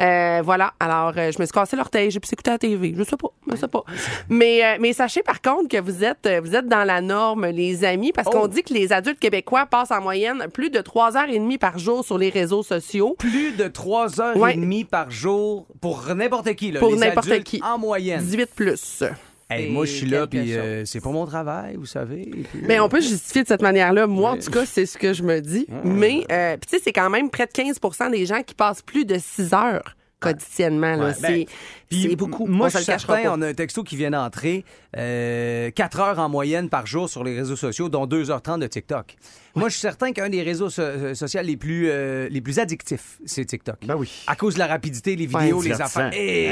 [0.00, 0.74] Euh, voilà.
[0.78, 2.94] Alors, euh, je me suis cassé l'orteil, j'ai pu écouter la TV.
[2.96, 3.82] Je sais pas, je sais pas.
[4.28, 7.84] mais, euh, mais sachez par contre que vous êtes, vous êtes dans la norme, les
[7.84, 8.30] amis, parce Oh.
[8.40, 11.58] qu'on dit que les adultes québécois passent en moyenne plus de trois heures et demie
[11.58, 13.14] par jour sur les réseaux sociaux.
[13.18, 14.52] plus de 3 heures Ouais.
[14.54, 16.70] et demie par jour pour n'importe qui.
[16.72, 17.60] Là, Pour n'importe qui.
[17.62, 18.20] En moyenne.
[18.22, 19.02] 18 plus.
[19.56, 22.24] Hey, moi, je suis là, puis euh, c'est pour mon travail, vous savez.
[22.30, 24.06] puis, Mais euh, on peut justifier de cette manière-là.
[24.06, 25.66] Moi, en tout cas, c'est ce que je me dis.
[25.84, 29.04] Mais, euh, tu sais, c'est quand même près de 15% des gens qui passent plus
[29.04, 30.96] de 6 heures quotidiennement.
[30.96, 31.44] Ouais, ben,
[31.90, 32.46] c'est beaucoup.
[32.46, 33.32] Moi, on je suis certain, pas.
[33.36, 34.64] on a un texto qui vient d'entrer.
[34.96, 39.16] Euh, 4 heures en moyenne par jour sur les réseaux sociaux, dont 2h30 de TikTok.
[39.54, 42.58] Moi, je suis certain qu'un des réseaux so- euh, sociaux les plus, euh, les plus
[42.58, 43.76] addictifs, c'est TikTok.
[43.86, 44.10] Ben oui.
[44.26, 46.10] À cause de la rapidité, les vidéos, les affaires.
[46.12, 46.48] Et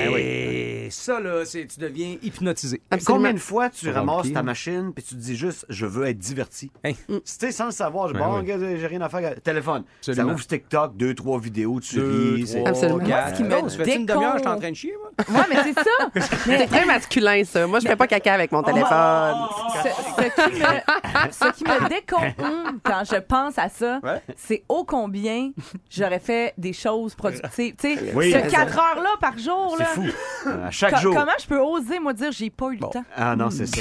[0.85, 2.80] Ben ça, là, c'est, tu deviens hypnotisé.
[2.90, 3.16] Absolument.
[3.18, 4.42] Combien de fois tu ramasses ta hein.
[4.42, 6.71] machine puis tu te dis juste je veux être diverti.
[6.85, 6.92] Hein?
[7.09, 8.76] Tu sais sans le savoir, je Ben bon, oui.
[8.78, 9.35] j'ai rien à faire.
[9.42, 9.85] Téléphone.
[9.99, 10.28] Absolument.
[10.28, 12.99] Ça ouvre TikTok, deux trois vidéos, tu Deux, c'est- trois, Absolument.
[13.06, 13.23] quatre.
[13.25, 15.40] Moi, ce qui me Oh, fait une demi-heure, je suis en train de chier, moi.
[15.40, 16.30] Ouais, mais c'est ça.
[16.44, 17.66] C'est très masculin, ça.
[17.66, 19.35] Moi, je fais pas caca avec mon téléphone.
[19.82, 24.20] Ce, ce qui me, ce qui me décompte quand je pense à ça, Ouais.
[24.37, 25.50] c'est ô combien
[25.90, 27.75] j'aurais fait des choses productives.
[27.78, 28.32] Tu sais, Oui.
[28.32, 30.04] ce 4 heures-là par jour, C'est fou.
[30.46, 31.14] Euh, À chaque co- jour.
[31.14, 33.04] Comment je peux oser, moi, dire j'ai pas eu le temps?
[33.16, 33.80] Ah non, c'est ça.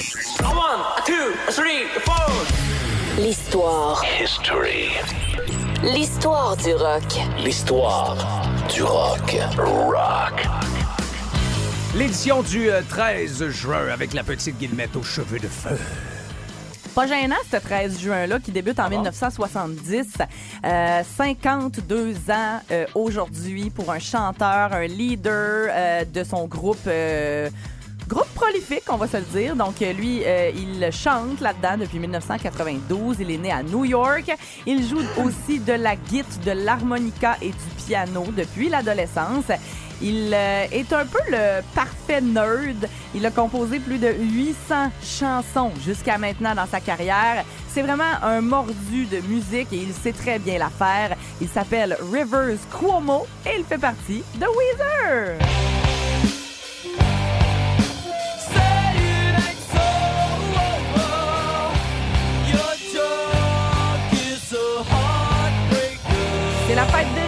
[3.17, 4.01] L'histoire.
[5.83, 7.03] L'histoire du rock.
[7.43, 8.15] L'histoire
[8.73, 9.37] du rock.
[9.57, 10.47] Rock.
[11.95, 15.77] L'édition du euh, 13 juin avec la petite Guillemette aux cheveux de feu.
[16.93, 20.17] Pas gênant, ce 13 juin-là, qui débute en 1970.
[20.65, 26.89] Euh, 52 ans euh, aujourd'hui pour un chanteur, un leader euh, de son groupe.
[28.11, 29.55] Groupe prolifique, on va se le dire.
[29.55, 33.15] Donc, euh, lui, euh, il chante là-dedans depuis 1992.
[33.21, 34.35] Il est né à New York.
[34.65, 39.45] Il joue aussi de la guitare, de l'harmonica et du piano depuis l'adolescence.
[40.01, 42.89] Il euh, est un peu le parfait nerd.
[43.15, 47.45] Il a composé plus de 800 chansons jusqu'à maintenant dans sa carrière.
[47.69, 51.15] C'est vraiment un mordu de musique et il sait très bien la faire.
[51.39, 55.80] Il s'appelle Rivers Cuomo et il fait partie de Weezer.
[66.75, 67.20] La fête de.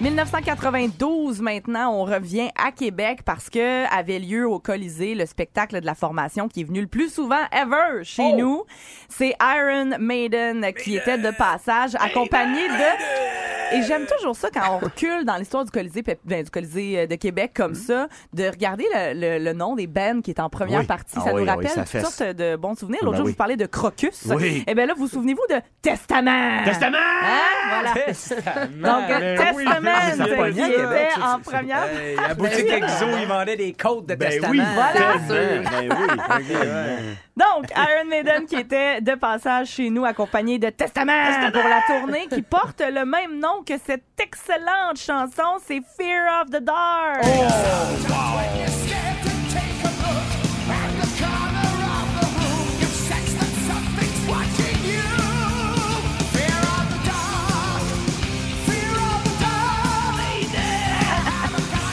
[0.00, 5.86] 1992 maintenant, on revient à Québec parce que avait lieu au Colisée le spectacle de
[5.86, 8.62] la formation qui est venu le plus souvent ever chez nous.
[9.08, 14.78] C'est Iron Maiden qui était de passage accompagné de et j'aime toujours ça quand on
[14.78, 18.86] recule dans l'histoire du Colisée ben, du Colisée euh, de Québec comme ça de regarder
[18.94, 20.86] le, le- le nom des bands qui est en première Oui.
[20.86, 23.00] partie, Ah ça oui, nous ah rappelle oui, ça toutes sortes de bons souvenirs.
[23.02, 23.32] L'autre Ben jour, oui.
[23.32, 24.26] je vous parlais de Crocus.
[24.34, 24.64] Oui.
[24.66, 26.64] Et bien là, vous souvenez-vous de Testament?
[26.64, 26.96] Testament!
[26.96, 27.82] Hein?
[27.82, 28.66] Voilà.
[28.68, 29.87] Donc, euh, Ben oui, Testament,
[30.24, 31.84] qui pognait à Québec, était en première.
[31.84, 34.52] Hey, la boutique Exo, ils vendaient des côtes de Ben testament.
[34.52, 35.18] oui, Voilà.
[35.28, 37.16] Ben oui.
[37.36, 42.26] Donc, Iron Maiden qui était de passage chez nous accompagné de Testament, pour la tournée
[42.26, 47.22] qui porte le même nom que cette excellente chanson, c'est Fear of the Dark.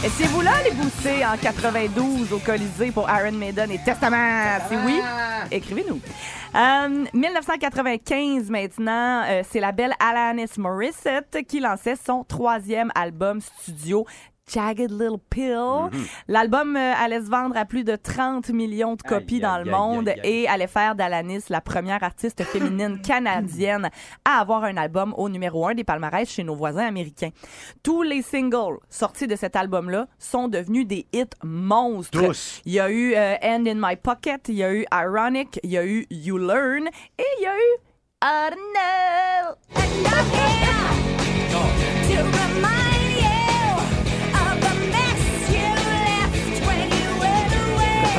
[0.06, 4.60] Et c'est vous là les boostés en 92 au Colisée pour Iron Maiden et Testament.
[4.70, 5.02] Si oui,
[5.50, 6.00] écrivez-nous.
[6.54, 14.06] Euh, 1995 maintenant, euh, c'est la belle Alanis Morissette qui lançait son troisième album studio.
[14.52, 15.90] Jagged Little Pill.
[16.28, 19.64] L'album euh, allait se vendre à plus de 30 millions de copies Aïe, dans aïe,
[19.66, 20.30] le aïe, monde aïe, aïe.
[20.44, 23.90] et allait faire d'Alanis la première artiste féminine canadienne
[24.24, 27.32] à avoir un album au numéro un des palmarès chez nos voisins américains.
[27.82, 32.22] Tous les singles sortis de cet album-là sont devenus des hits monstres.
[32.28, 32.62] Tous.
[32.66, 35.72] Il y a eu euh, End in My Pocket, il y a eu Ironic, il
[35.72, 37.80] y a eu You Learn et il y a eu
[38.24, 39.56] I don't know.
[42.16, 42.85] Ça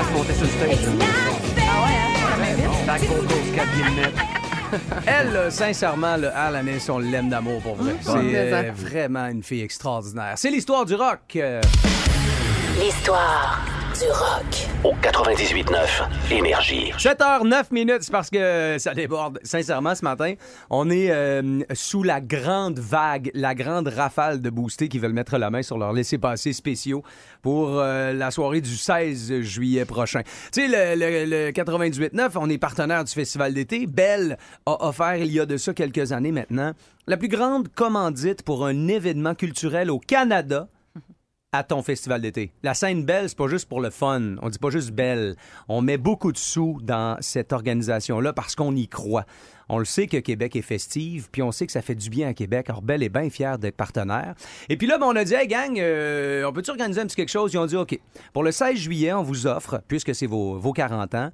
[0.04, 0.78] sur le stage.
[3.54, 4.14] Cat Guillemette.
[5.06, 7.94] Elle, là, sincèrement, le Alanis, on l'aime d'amour pour vrai.
[8.00, 10.35] C'est euh, vraiment une fille extraordinaire.
[10.37, 11.38] C'est l'histoire du rock.
[12.79, 14.69] L'histoire du rock.
[14.85, 16.93] Au 98.9 Énergie.
[16.99, 19.39] 7h09 minutes, c'est parce que ça déborde.
[19.43, 20.35] Sincèrement, ce matin,
[20.69, 25.39] on est euh, sous la grande vague, la grande rafale de boostés qui veulent mettre
[25.39, 27.03] la main sur leurs laissés-passer spéciaux
[27.41, 30.21] pour euh, la soirée du 16 juillet prochain.
[30.53, 33.87] Tu sais, le, le, le 98.9, on est partenaire du festival d'été.
[33.87, 34.37] Belle
[34.67, 36.73] a offert, il y a de ça quelques années maintenant,
[37.07, 40.69] la plus grande commandite pour un événement culturel au Canada
[41.52, 42.52] à ton festival d'été.
[42.62, 44.37] La scène belle, c'est pas juste pour le fun.
[44.42, 45.37] On dit pas juste belle.
[45.68, 49.24] On met beaucoup de sous dans cette organisation-là parce qu'on y croit.
[49.68, 52.28] On le sait que Québec est festive, puis on sait que ça fait du bien
[52.28, 52.66] à Québec.
[52.68, 54.35] Alors, Belle est bien fière d'être partenaire.
[54.68, 57.16] Et puis là, ben, on a dit, hey gang, euh, on peut-tu organiser un petit
[57.16, 57.52] quelque chose?
[57.52, 57.98] Ils ont dit, OK.
[58.32, 61.30] Pour le 16 juillet, on vous offre, puisque c'est vos, vos 40 ans,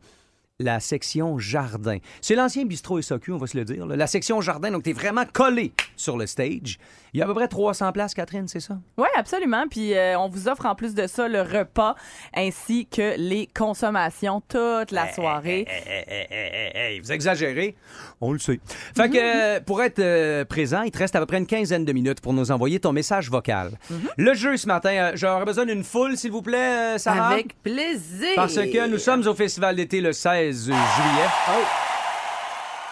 [0.62, 1.98] la section jardin.
[2.20, 3.86] C'est l'ancien bistrot SAQ, on va se le dire.
[3.86, 3.96] là.
[3.96, 6.78] La section jardin, donc tu es vraiment collé sur le stage.
[7.14, 8.78] Il y a à peu près 300 places, Catherine, c'est ça?
[8.96, 9.64] Oui, absolument.
[9.68, 11.94] Puis euh, on vous offre en plus de ça le repas
[12.34, 15.66] ainsi que les consommations toute la soirée.
[15.68, 17.76] Hey, hey, hey, hey, vous exagérez,
[18.22, 18.60] on le sait.
[18.96, 19.18] Fait que
[19.56, 22.20] euh, pour être euh, présent, il te reste à peu près une quinzaine de minutes
[22.22, 23.72] pour nous envoyer ton message vocal.
[24.16, 27.28] Le jeu ce matin, euh, j'aurais besoin d'une foule, s'il vous plaît, euh, Sarah.
[27.28, 28.28] Avec plaisir.
[28.36, 31.28] Parce que nous sommes au Festival d'été le 16 juillet.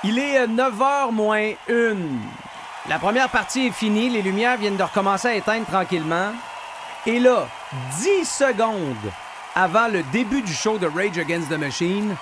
[0.02, 1.96] Il est 9h moins 1.
[2.88, 4.08] La première partie est finie.
[4.08, 6.32] Les lumières viennent de recommencer à éteindre tranquillement.
[7.06, 7.46] Et là,
[7.98, 9.10] 10 secondes
[9.54, 12.16] avant le début du show de Rage Against the Machine,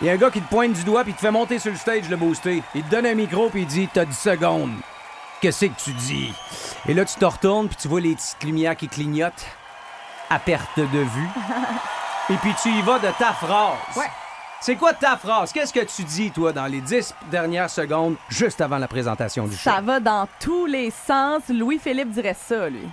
[0.00, 1.70] il y a un gars qui te pointe du doigt puis te fait monter sur
[1.70, 2.62] le stage le booster.
[2.74, 4.74] Il te donne un micro puis il dit T'as 10 secondes.
[5.40, 6.34] Qu'est-ce que tu dis?
[6.88, 9.46] Et là, tu te retournes puis tu vois les petites lumières qui clignotent
[10.28, 11.28] à perte de vue.
[12.30, 13.76] Et puis tu y vas de ta phrase.
[13.96, 14.10] Ouais.
[14.62, 15.52] C'est quoi ta phrase?
[15.52, 19.56] Qu'est-ce que tu dis, toi, dans les 10 dernières secondes, juste avant la présentation du
[19.56, 19.68] show?
[19.68, 21.42] Ça va dans tous les sens.
[21.48, 22.88] Louis-Philippe dirait ça, lui.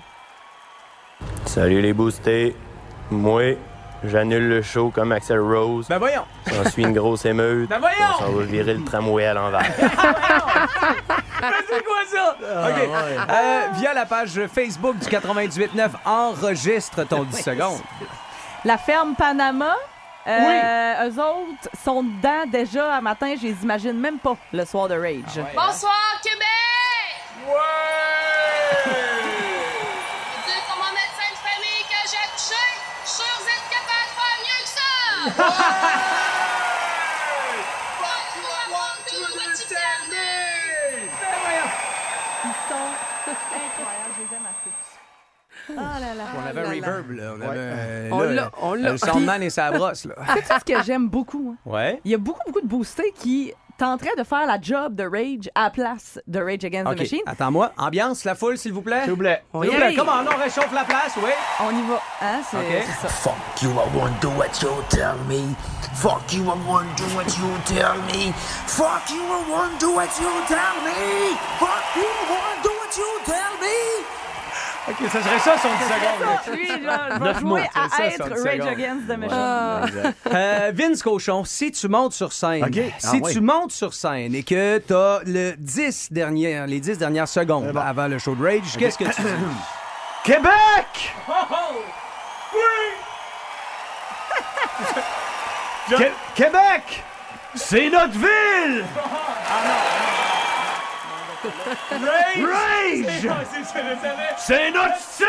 [1.45, 2.55] Salut les boostés.
[3.11, 3.55] Moi,
[4.03, 5.85] j'annule le show comme Axel Rose.
[5.87, 6.23] Ben voyons!
[6.47, 7.69] J'en suis une grosse émeute.
[7.69, 8.15] Ben voyons!
[8.15, 9.61] On s'en va virer le tramway à l'envers.
[11.41, 12.35] Ben c'est quoi ça?
[12.41, 12.89] OK.
[13.29, 17.79] Euh, via la page Facebook du 98.9, enregistre ton 10 secondes.
[18.65, 19.73] La ferme Panama.
[20.27, 24.87] Euh, Eux autres sont dedans déjà à matin, je les imagine même pas le soir
[24.87, 25.39] de Rage.
[25.55, 26.45] Bonsoir, Québec!
[27.47, 27.55] Ouais!
[30.45, 32.63] dire comme mon médecin de famille que j'ai accouché,
[33.03, 35.53] je suis sûr que vous êtes capable de faire mieux que ça!
[35.55, 36.15] Fuck
[45.77, 46.23] Ah là là.
[46.37, 47.23] On avait un reverb, là.
[47.37, 48.91] On avait euh, On là, l'a, on l'a.
[48.91, 50.15] Le soundman et sa brosse, là.
[50.47, 51.55] C'est ce que j'aime beaucoup.
[51.57, 51.69] hein.
[51.69, 52.01] Ouais.
[52.05, 55.49] Il y a beaucoup, beaucoup de boostés qui tenteraient de faire la job de Rage
[55.55, 56.99] à la place de Rage Against the.
[56.99, 57.21] Machine.
[57.25, 57.71] Attends-moi.
[57.77, 59.03] Ambiance, la foule, s'il vous plaît.
[59.03, 59.41] S'il vous plaît.
[59.53, 59.93] S'il vous plaît.
[59.95, 61.31] Comment on réchauffe la place, oui?
[61.61, 62.01] On y va.
[62.21, 62.41] Hein?
[62.51, 62.63] C'est OK.
[62.85, 63.07] c'est ça.
[63.07, 65.55] Fuck you, I won't do what you tell me.
[65.93, 68.33] Fuck you, I won't do what you tell me.
[68.67, 71.35] Fuck you, I won't do what you tell me.
[71.57, 74.18] Fuck you, I won't do what you tell me.
[74.89, 76.55] OK, ça serait ça, son 10 secondes.
[76.57, 78.67] Lui, là, va Neuf mois, jouer c'est à ça, être Rage.
[78.73, 80.13] Against the Machine.
[80.33, 82.73] Euh, Vince Cochon, si tu montes sur scène, OK.
[82.97, 83.33] si Ah ouais.
[83.33, 87.71] tu montes sur scène et que tu as le 10 dernières, les 10 dernières secondes
[87.77, 89.27] avant le show de Rage, qu'est-ce que tu dis?
[90.23, 91.13] Québec!
[95.97, 97.03] Qué- Québec!
[97.55, 98.85] C'est notre ville!
[101.43, 102.43] Rage!
[102.43, 103.27] Rage!
[104.37, 105.27] C'est not get!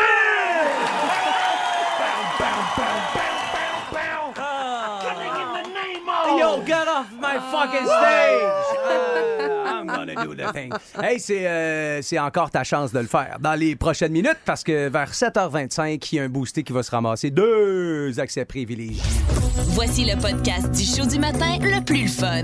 [6.37, 8.41] Yo, get off my fucking stage!
[8.83, 9.40] Uh.
[10.11, 10.71] I'm gonna do the thing.
[11.01, 14.63] Hey, c'est euh, c'est encore ta chance de le faire dans les prochaines minutes parce
[14.63, 19.01] que vers 7h25, il y a un boosté qui va se ramasser deux accès privilégiés.
[19.69, 22.43] Voici le podcast du show du matin le plus fun.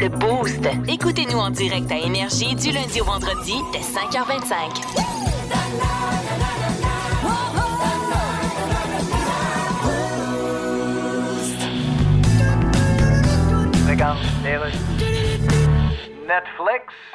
[0.00, 0.60] Le Boost.
[0.88, 5.32] Écoutez-nous en direct à Énergie du lundi au vendredi dès 5h25.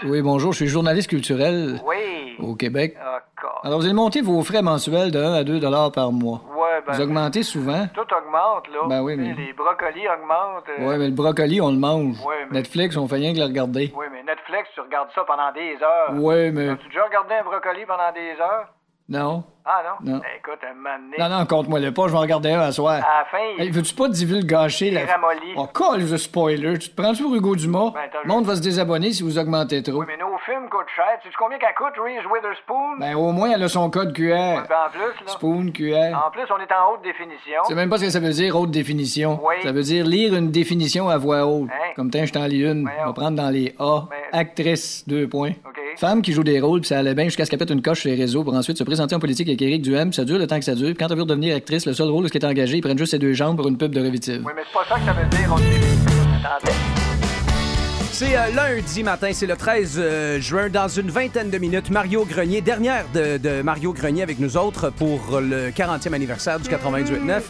[0.06, 2.36] Oui, bonjour, je suis journaliste culturel Oui.
[2.40, 2.96] au Québec.
[3.64, 6.42] Alors, vous allez monter vos frais mensuels de 1 à 2 dollars par mois.
[6.56, 6.94] Ouais, ben.
[6.94, 7.88] Vous augmentez souvent?
[7.94, 8.88] Tout augmente, là.
[8.88, 10.70] Ben oui, mais- Les brocolis augmentent.
[10.80, 12.18] euh, Ouais, mais le brocoli, on le mange.
[12.26, 13.92] Ouais, mais- Netflix, on fait rien que le regarder.
[13.96, 16.22] Oui, mais Netflix, tu regardes ça pendant des heures.
[16.22, 16.70] Ouais, mais...
[16.70, 18.68] As-tu déjà regardé un brocoli pendant des heures?
[19.10, 19.44] Non.
[19.70, 20.14] Ah, non?
[20.14, 20.18] Non.
[20.20, 22.62] Ben, écoute, un moment donné, Non, non, compte-moi le pas, je vais en regarder un
[22.62, 22.94] à soir.
[22.94, 25.02] À la fin, il- Hey, veux-tu pas divulgacher la...
[25.04, 25.54] Il ramollit.
[25.58, 26.78] Oh, call the spoiler.
[26.80, 27.92] Tu te prends sur Hugo Dumas?
[27.94, 30.00] Ben, le monde va se désabonner si vous augmentez trop.
[30.00, 31.06] Oui, mais nos films coûtent cher.
[31.22, 32.98] Tu sais combien qu'elle coûte, Reese Witherspoon?
[33.00, 34.22] Ben, au moins, elle a son code QR.
[34.32, 35.32] Ouais, ben, en plus, là.
[35.34, 36.16] Spoon, QR.
[36.28, 37.64] En plus, on est en haute définition.
[37.68, 39.40] Sais même pas ce que ça veut dire, haute définition.
[39.44, 39.56] Oui.
[39.64, 41.70] Ça veut dire lire une définition à voix haute.
[41.70, 41.92] Hein?
[41.96, 42.84] Comme tiens, je t'en lis une.
[42.84, 43.00] Voyons.
[43.04, 44.04] On va prendre dans les A.
[44.10, 45.52] Mais- Actrice, deux points.
[45.66, 45.80] OK.
[45.98, 48.02] Femme qui joue des rôles, puis ça allait bien jusqu'à ce qu'elle pète une coche
[48.02, 50.13] sur les réseaux pour ensuite se présenter en politique avec Éric Duhem.
[50.13, 50.88] Ça dure le temps que ça dure.
[50.88, 52.98] Puis quand elle veut devenir actrice, le seul rôle où elle est engagée, ils prennent
[52.98, 54.43] juste ses deux jambes pour une pub de Revitive.
[54.46, 55.54] Oui, mais c'est pas ça que ça veut dire.
[56.46, 56.76] Attendez.
[58.12, 60.70] C'est euh, lundi matin, c'est le 13 euh, juin.
[60.70, 64.89] Dans une vingtaine de minutes, Mario Grenier, dernière de, de Mario Grenier avec nous autres
[64.91, 67.41] pour le 40e anniversaire du 98.9.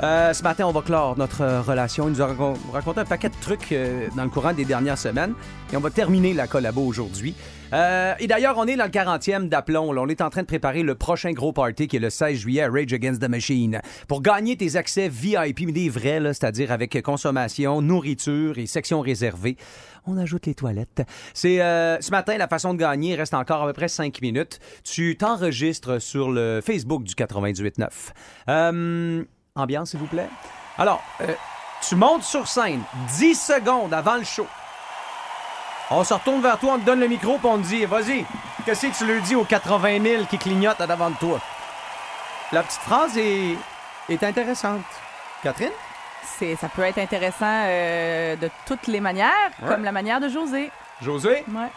[0.00, 2.06] Euh, ce matin, on va clore notre euh, relation.
[2.08, 4.96] Il nous a racon- raconté un paquet de trucs euh, dans le courant des dernières
[4.96, 5.34] semaines.
[5.72, 7.34] Et on va terminer la collabo aujourd'hui.
[7.72, 9.88] Euh, et d'ailleurs, on est dans le 40e d'aplomb.
[9.90, 12.62] On est en train de préparer le prochain gros party qui est le 16 juillet
[12.62, 13.80] à Rage Against the Machine.
[14.06, 19.56] Pour gagner tes accès VIP, mais des vrais, c'est-à-dire avec consommation, nourriture et section réservée,
[20.06, 21.02] on ajoute les toilettes.
[21.34, 24.60] C'est euh, ce matin, la façon de gagner reste encore à peu près 5 minutes.
[24.84, 27.88] Tu t'enregistres sur le Facebook du 98.9.
[28.48, 29.24] Euh,
[29.58, 30.28] ambiance, s'il vous plaît.
[30.78, 31.34] Alors, euh,
[31.86, 32.82] tu montes sur scène
[33.16, 34.46] 10 secondes avant le show.
[35.90, 38.24] On se retourne vers toi, on te donne le micro, puis on te dit Vas-y,
[38.64, 41.40] qu'est-ce que tu lui dis aux 80 000 qui clignotent à devant de toi?
[42.52, 43.56] La petite phrase est,
[44.08, 44.82] est intéressante.
[45.42, 45.70] Catherine?
[46.38, 49.28] C'est, ça peut être intéressant euh, de toutes les manières,
[49.62, 49.68] Ouais.
[49.68, 50.70] comme la manière de José.
[51.00, 51.44] José?
[51.48, 51.68] Ouais.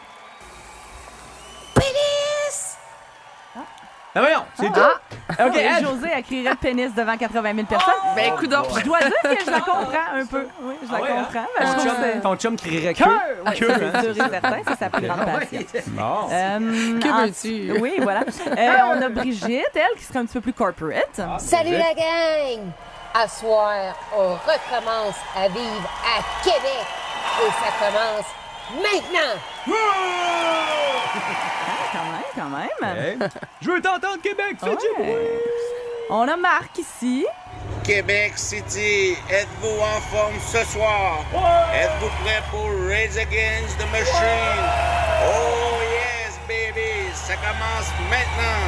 [4.14, 4.74] Ah, voyons, c'est tout.
[4.80, 5.86] Ah, Ok, oui, Ed.
[5.86, 7.94] José, elle crierait pénis devant 80 000 personnes.
[8.14, 8.64] Ben, coudonc.
[8.78, 10.48] Je dois dire que je la comprends un peu.
[10.62, 11.24] Oui, je la Ah ouais, hein?
[11.24, 11.46] comprends.
[11.58, 13.00] mais je Ton trouve chum, que- ton chum crierait que.
[13.00, 13.92] Que, ça, hein?
[14.02, 15.46] c'est sûr et certain, c'est sa plus grande Ah ouais.
[15.64, 15.82] passion.
[15.88, 16.28] Bon.
[16.30, 17.80] Euh, Que en- veux-tu?
[17.82, 18.20] Oui, voilà.
[18.22, 21.22] Euh, on a Brigitte, elle, qui serait un petit peu plus corporate.
[21.40, 22.66] Salut la gang!
[23.14, 26.86] À soir, on recommence à vivre à Québec
[27.40, 28.26] et ça commence
[28.76, 29.40] maintenant!
[31.68, 32.98] Ah, quand même, quand même.
[32.98, 33.18] Hey.
[33.62, 35.16] Je veux t'entendre, Québec, fais du bruit.
[36.10, 37.26] On a Marc ici.
[37.84, 41.20] Québec City, êtes-vous en forme ce soir?
[41.74, 44.64] Êtes-vous prêts pour Rage Against the Machine?
[45.26, 47.12] Oh yes, baby!
[47.14, 48.62] Ça commence maintenant!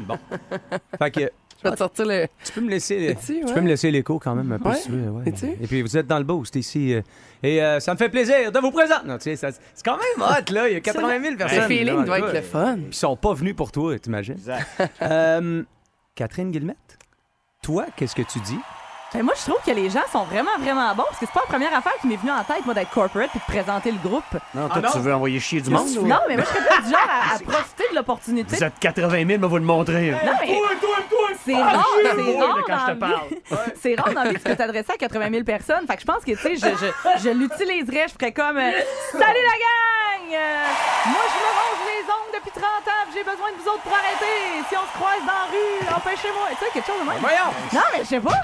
[0.00, 0.18] bon.
[0.98, 1.32] Fait que.
[1.64, 2.26] Je vais te sortir le.
[2.44, 3.52] Tu peux me laisser, Es-tu, tu ouais?
[3.54, 4.74] peux me laisser l'écho quand même un peu Ouais.
[4.76, 5.24] si tu veux, ouais.
[5.60, 6.94] Et puis vous êtes dans le boost ici.
[6.94, 7.02] euh,
[7.42, 9.06] et euh, ça me fait plaisir de vous présenter.
[9.06, 10.68] Non, tu sais, ça- c'est quand même hot, là.
[10.68, 11.58] Il y a 80 000 personnes.
[11.60, 12.74] Le feeling devant doit être le fun.
[12.74, 14.36] Puis ils sont pas venus pour toi, t'imagines?
[15.02, 15.62] Euh,
[16.14, 16.98] Catherine Guillemette,
[17.62, 18.58] toi, qu'est-ce que tu dis?
[19.14, 21.40] Ben, moi, je trouve que les gens sont vraiment, vraiment bons parce que c'est pas
[21.40, 23.98] la première affaire qui m'est venue en tête, moi, d'être corporate puis de présenter le
[23.98, 24.24] groupe.
[24.54, 25.86] Non, Ah toi, tu veux envoyer chier du monde?
[25.98, 28.56] ou- Non, mais moi, je serais plus du genre à, à profiter de l'opportunité.
[28.56, 30.12] Vous êtes 80 000, mais vous le montrer.
[30.12, 30.58] Non, mais
[31.44, 33.72] c'est Ah, rare, c'est rare quand je te dans la vie.
[33.82, 35.86] C'est rare dans la vie de se t'adresser à 80 000 personnes.
[35.86, 38.06] Fait que je pense que, tu sais, je, je, je l'utiliserais.
[38.08, 38.70] Je ferais comme euh,
[39.10, 40.32] Salut la gang!
[40.32, 40.64] Euh,
[41.10, 43.82] moi, je me ronge les ongles depuis 30 ans puis j'ai besoin de vous autres
[43.82, 44.64] pour arrêter.
[44.70, 46.46] Si on se croise dans la rue, empêchez-moi.
[46.50, 47.18] Tu sais, quelque chose de même.
[47.20, 47.50] Voyons!
[47.74, 48.40] Non, mais je sais pas.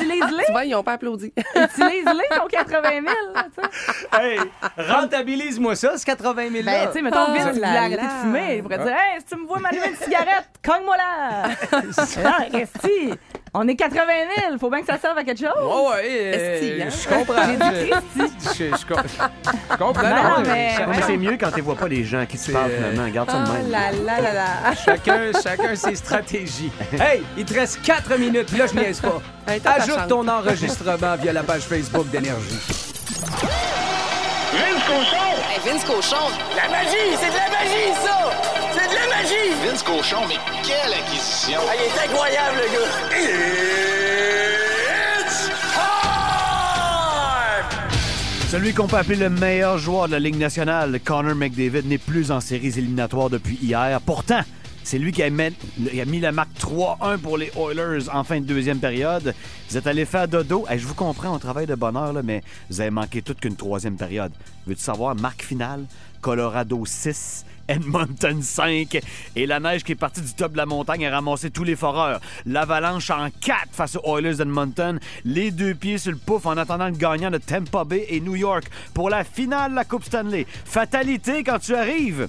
[0.00, 0.44] Utilise-les.
[0.46, 1.32] Tu vois, ils n'ont pas applaudi.
[1.54, 3.04] Utilise-les, ton 80 000.
[3.34, 4.22] là, tu sais.
[4.22, 4.38] Hey,
[4.76, 8.02] rentabilise-moi ça, ce 80 000 Ben, tu sais, mettons, Oh Vince, il là arrêter là.
[8.02, 8.56] de fumer.
[8.56, 11.48] Il pourrait dire, hey, si tu me vois m'allumer une cigarette, cogne-moi là.
[11.72, 13.14] non, Resti,
[13.58, 14.02] on est 80
[14.48, 14.58] 000.
[14.58, 15.48] Faut bien que ça serve à quelque chose.
[15.60, 16.02] Oh, ouais,
[16.34, 16.88] euh, hein?
[16.90, 17.42] je comprends.
[17.46, 18.32] J'ai dit Christy.
[18.58, 19.02] Je, je, com-
[19.70, 20.02] je comprends.
[20.02, 22.70] Non, Non, mais- Ouais, c'est mieux quand tu vois pas les gens qui te parlent
[22.70, 23.08] euh, finalement.
[23.12, 23.70] Garde ça de Oh même.
[23.70, 24.74] là là là là.
[24.84, 26.70] Chacun, chacun ses stratégies.
[26.92, 29.20] Hey, il te reste 4 minutes, puis là, je niaise pas.
[29.48, 32.58] Hey, Ajoute ton enregistrement via la page Facebook d'Énergie.
[34.52, 35.32] Vince Cochon!
[35.50, 37.16] Hey, Vince Cochon, La magie!
[37.20, 38.30] C'est de la magie, ça!
[38.72, 38.85] C'est
[39.16, 39.54] magie!
[39.64, 41.58] Vince Cochon, mais quelle acquisition!
[41.68, 42.90] Ah, il est incroyable, le gars!
[45.20, 45.86] It's time!
[48.50, 52.30] Celui qu'on peut appeler le meilleur joueur de la Ligue nationale, Connor McDavid, n'est plus
[52.30, 54.00] en séries éliminatoires depuis hier.
[54.04, 54.40] Pourtant,
[54.84, 55.52] c'est lui qui a, met-
[55.92, 59.34] il a mis la marque 3-1 pour les Oilers en fin de deuxième période.
[59.68, 60.64] Vous êtes allé faire dodo.
[60.68, 63.40] Hey, je vous comprends, on travaille de bonne heure, là, mais vous avez manqué toute
[63.40, 64.32] qu'une troisième période.
[64.66, 65.84] Veux-tu savoir, marque finale?
[66.20, 69.00] Colorado 6, Edmonton 5.
[69.34, 71.76] Et la neige qui est partie du top de la montagne a ramassé tous les
[71.76, 72.20] foreurs.
[72.44, 74.98] L'avalanche en 4 face aux Oilers d'Edmonton.
[75.24, 78.36] Les deux pieds sur le pouf en attendant le gagnant de Tampa Bay et New
[78.36, 80.46] York pour la finale de la Coupe Stanley.
[80.64, 82.28] Fatalité quand tu arrives.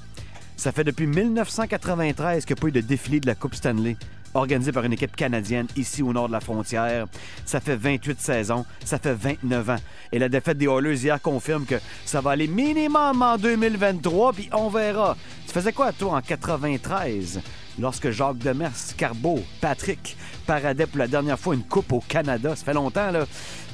[0.55, 3.95] Ça fait depuis 1993 qu'il n'y a pas eu de défilé de la Coupe Stanley
[4.37, 7.07] organisé par une équipe canadienne ici au nord de la frontière.
[7.45, 9.79] Ça fait 28 saisons, ça fait 29 ans.
[10.11, 14.49] Et la défaite des Oilers hier confirme que ça va aller minimum en 2023, puis
[14.53, 15.15] on verra.
[15.45, 17.41] Tu faisais quoi, toi, en 93,
[17.79, 22.55] lorsque Jacques Demers, Carbeau, Patrick paradaient pour la dernière fois une coupe au Canada?
[22.55, 23.25] Ça fait longtemps, là.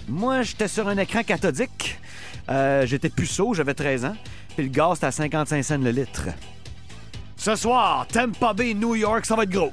[0.07, 1.99] Moi, j'étais sur un écran cathodique.
[2.49, 4.15] Euh, j'étais puceau, j'avais 13 ans.
[4.55, 6.27] Puis le gaz, c'était à 55 cents le litre.
[7.37, 9.71] Ce soir, Tampa Bay, New York, ça va être gros.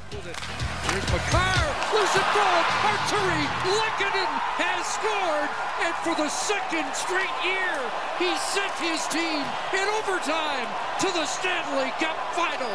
[0.91, 2.61] Here's McCarr, loose and goal.
[2.91, 3.47] Arturi
[3.79, 5.51] Lekkinen has scored,
[5.87, 7.79] and for the second straight year,
[8.19, 10.67] he sent his team in overtime
[10.99, 12.75] to the Stanley Cup Final.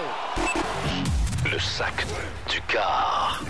[1.51, 2.06] Le sac
[2.47, 3.41] du car.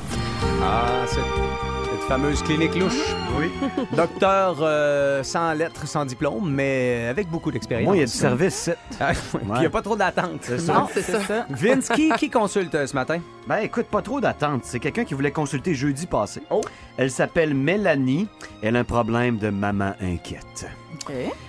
[0.61, 1.64] Ah, cette, cette
[2.07, 3.15] fameuse clinique louche.
[3.39, 3.51] Oui.
[3.95, 7.87] Docteur euh, sans lettres, sans diplôme, mais avec beaucoup d'expérience.
[7.87, 8.69] Moi, il y a du service.
[8.99, 9.39] Ah, oui.
[9.41, 10.39] Puis Il n'y a pas trop d'attente.
[10.41, 10.73] C'est ça.
[10.73, 11.45] Non, c'est ça.
[11.49, 13.19] Vince, qui, qui consulte euh, ce matin?
[13.47, 14.61] Ben écoute, pas trop d'attente.
[14.63, 16.41] C'est quelqu'un qui voulait consulter jeudi passé.
[16.49, 16.61] Oh.
[16.95, 18.27] Elle s'appelle Mélanie.
[18.61, 20.67] Elle a un problème de maman inquiète.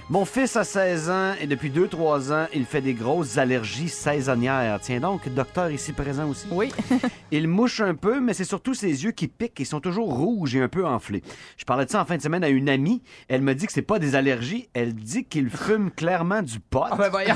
[0.09, 4.79] Mon fils a 16 ans et depuis 2-3 ans, il fait des grosses allergies saisonnières.
[4.81, 6.47] Tiens donc, docteur ici présent aussi.
[6.51, 6.73] Oui.
[7.31, 10.55] il mouche un peu, mais c'est surtout ses yeux qui piquent et sont toujours rouges
[10.55, 11.23] et un peu enflés.
[11.57, 13.03] Je parlais de ça en fin de semaine à une amie.
[13.29, 14.69] Elle me dit que c'est pas des allergies.
[14.75, 16.85] Elle dit qu'il fume clairement du pot.
[16.97, 17.35] ben voyons.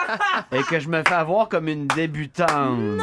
[0.52, 3.00] et que je me fais avoir comme une débutante.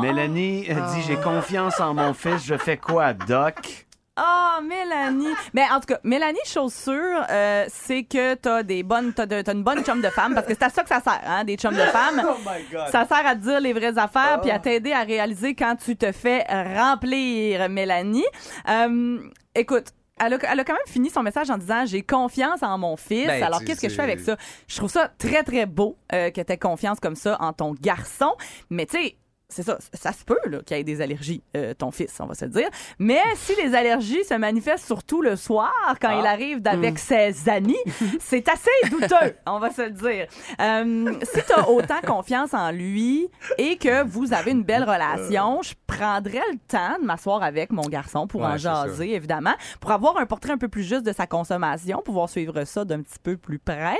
[0.00, 2.44] Mélanie elle dit j'ai confiance en mon fils.
[2.44, 3.83] Je fais quoi, doc?
[4.16, 5.34] Ah, Mélanie.
[5.54, 9.42] Mais en tout cas, Mélanie, chose sûre, euh, c'est que t'as des bonnes, t'as, de-
[9.42, 11.42] t'as une bonne chum de femme, parce que c'est à ça que ça sert, hein,
[11.44, 12.22] des chums de femmes.
[12.28, 12.88] Oh my God.
[12.92, 14.38] Ça sert à te dire les vraies affaires, Ah.
[14.40, 18.24] puis à t'aider à réaliser quand tu te fais remplir, Mélanie.
[18.68, 19.18] Euh,
[19.54, 19.86] écoute.
[20.24, 22.96] Elle a, elle a quand même fini son message en disant j'ai confiance en mon
[22.96, 23.26] fils.
[23.26, 24.36] Ben, Alors qu'est-ce que je fais avec ça?
[24.68, 27.74] Je trouve ça très très beau euh, que tu aies confiance comme ça en ton
[27.80, 28.32] garçon.
[28.70, 29.16] Mais tu sais,
[29.48, 32.34] c'est ça, ça se peut là, qu'il ait des allergies, euh, ton fils, on va
[32.34, 32.68] se le dire.
[32.98, 36.18] Mais si les allergies se manifestent surtout le soir, quand Ah.
[36.20, 37.76] il arrive avec ses amis,
[38.20, 40.26] c'est assez douteux, on va se le dire.
[40.60, 43.28] Euh, si tu as autant confiance en lui
[43.58, 47.82] et que vous avez une belle relation, je prendrais le temps de m'asseoir avec mon
[47.82, 48.86] garçon pour Ouais, en ça.
[48.86, 52.64] jaser, évidemment, pour avoir un portrait un peu plus juste de sa consommation, pouvoir suivre
[52.64, 53.98] ça d'un petit peu plus près.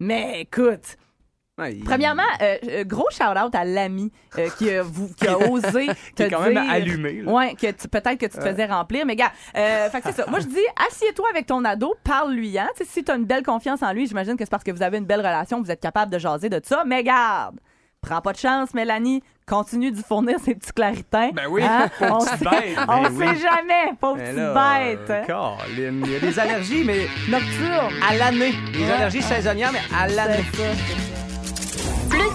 [0.00, 0.96] Mais écoute,
[1.58, 4.82] Ouais, il- Premièrement, euh, euh, gros shout-out à l'ami euh, qui, a,
[5.16, 7.32] qui a osé te Qui est quand même dire- allumé, là.
[7.32, 8.50] Ouais, que tu- peut-être que tu te Ouais.
[8.52, 9.04] faisais remplir.
[9.04, 10.26] Mais gars, euh, fait que c'est ça.
[10.28, 10.56] Moi, je dis,
[10.88, 12.58] assieds-toi avec ton ado, parle-lui.
[12.58, 12.68] Hein?
[12.76, 14.70] Tu sais, si tu as une belle confiance en lui, j'imagine que c'est parce que
[14.70, 16.84] vous avez une belle relation, vous êtes capable de jaser de ça.
[16.86, 17.58] Mais garde,
[18.00, 19.22] prends pas de chance, Mélanie.
[19.48, 21.30] Continue d'y fournir ses petits claritins.
[21.32, 21.88] Ben oui, Hein?
[21.98, 22.78] pauvre on petite sait, bête.
[22.86, 23.40] on Ben sait oui.
[23.40, 25.10] jamais, pauvre Mais petite là, bête.
[25.10, 25.54] euh,
[26.04, 27.94] il y a des allergies, mais Nocturne.
[28.06, 28.52] à l'année.
[28.74, 28.90] Des Ouais.
[28.92, 30.44] allergies saisonnières, mais à l'année.
[30.52, 31.07] Plus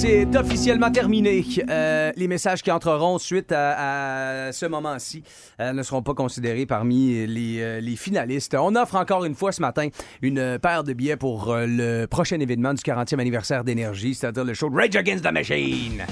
[0.00, 1.44] C'est officiellement terminé.
[1.68, 5.22] Euh, les messages qui entreront suite à, ce moment-ci
[5.60, 8.56] euh, ne seront pas considérés parmi les, euh, les finalistes.
[8.58, 9.88] On offre encore une fois ce matin
[10.22, 14.70] une paire de billets pour le prochain événement du 40e anniversaire d'Énergie, c'est-à-dire le show
[14.72, 16.02] Rage Against the Machine.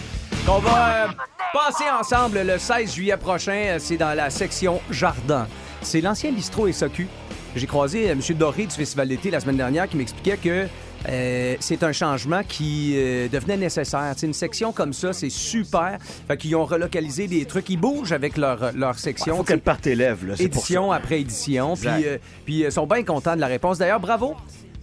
[0.45, 1.07] Qu'on va
[1.55, 3.79] passer ensemble le 16 juillet prochain.
[3.79, 5.49] C'est dans la section Jardin.
[5.81, 7.09] C'est l'ancien bistrot SAQ.
[7.57, 8.21] J'ai croisé M.
[8.37, 10.67] Doré du Festival d'été la semaine dernière qui m'expliquait que
[11.09, 14.13] euh, c'est un changement qui euh, devenait nécessaire.
[14.17, 15.99] C'est une section comme ça, c'est super.
[16.27, 17.71] Fait qu'ils ont relocalisé des trucs.
[17.71, 19.35] Ils bougent avec leur, leur section.
[19.35, 20.35] Il faut qu'elle parte élève, là.
[20.37, 20.67] C'est pour ça.
[20.67, 21.75] édition après édition.
[21.77, 23.79] Puis euh, puis ils sont bien contents de la réponse.
[23.79, 24.37] D'ailleurs, bravo.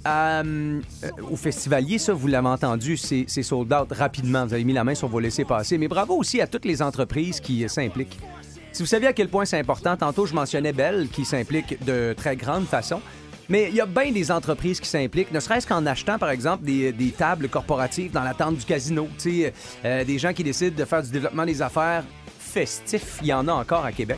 [0.07, 4.45] euh, euh, au festivalier, ça, vous l'avez entendu, c'est sold out rapidement.
[4.45, 5.77] Vous avez mis la main sur vos laissés-passer.
[5.77, 8.19] Mais bravo aussi à toutes les entreprises qui s'impliquent.
[8.71, 12.13] Si vous saviez à quel point c'est important, tantôt je mentionnais Bell qui s'implique de
[12.17, 12.99] très grande façon.
[13.49, 16.63] Mais il y a bien des entreprises qui s'impliquent, ne serait-ce qu'en achetant, par exemple,
[16.63, 19.07] des, tables corporatives dans l'attente du casino.
[19.17, 19.45] Tu
[19.85, 22.03] euh, des gens qui décident de faire du développement des affaires
[22.39, 23.19] festif.
[23.21, 24.17] Il y en a encore à Québec.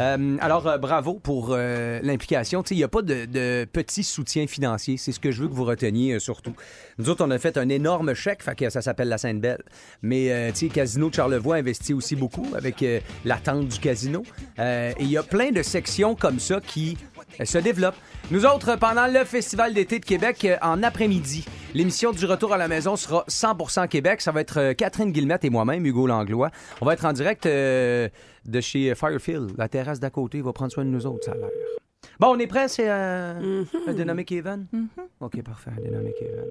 [0.00, 2.62] Euh, alors, euh, bravo pour euh, l'implication.
[2.70, 4.96] Il n'y a pas de, petit soutien financier.
[4.96, 6.54] C'est ce que je veux que vous reteniez surtout.
[6.98, 9.62] Nous autres, on a fait un énorme chèque, fait que ça s'appelle la Sainte-Belle.
[10.02, 12.84] Mais, Casino de Charlevoix investit aussi beaucoup avec
[13.24, 14.22] l'attente du casino.
[14.58, 16.96] Et il y a plein de sections comme ça qui
[17.44, 17.96] se développent.
[18.30, 22.58] Nous autres, pendant le Festival d'été de Québec, euh, en après-midi, l'émission du Retour à
[22.58, 24.20] la maison sera 100% Québec.
[24.20, 26.50] Ça va être euh, Catherine Guillemette et moi-même, Hugo Langlois.
[26.80, 28.08] On va être en direct euh,
[28.44, 29.52] de chez Firefield.
[29.56, 31.48] La terrasse d'à côté va prendre soin de nous autres, ça a l'air.
[32.20, 34.66] Bon, on est prêt, c'est euh, un Dynamic Even?
[35.20, 36.46] OK, parfait, un Dynamic Even.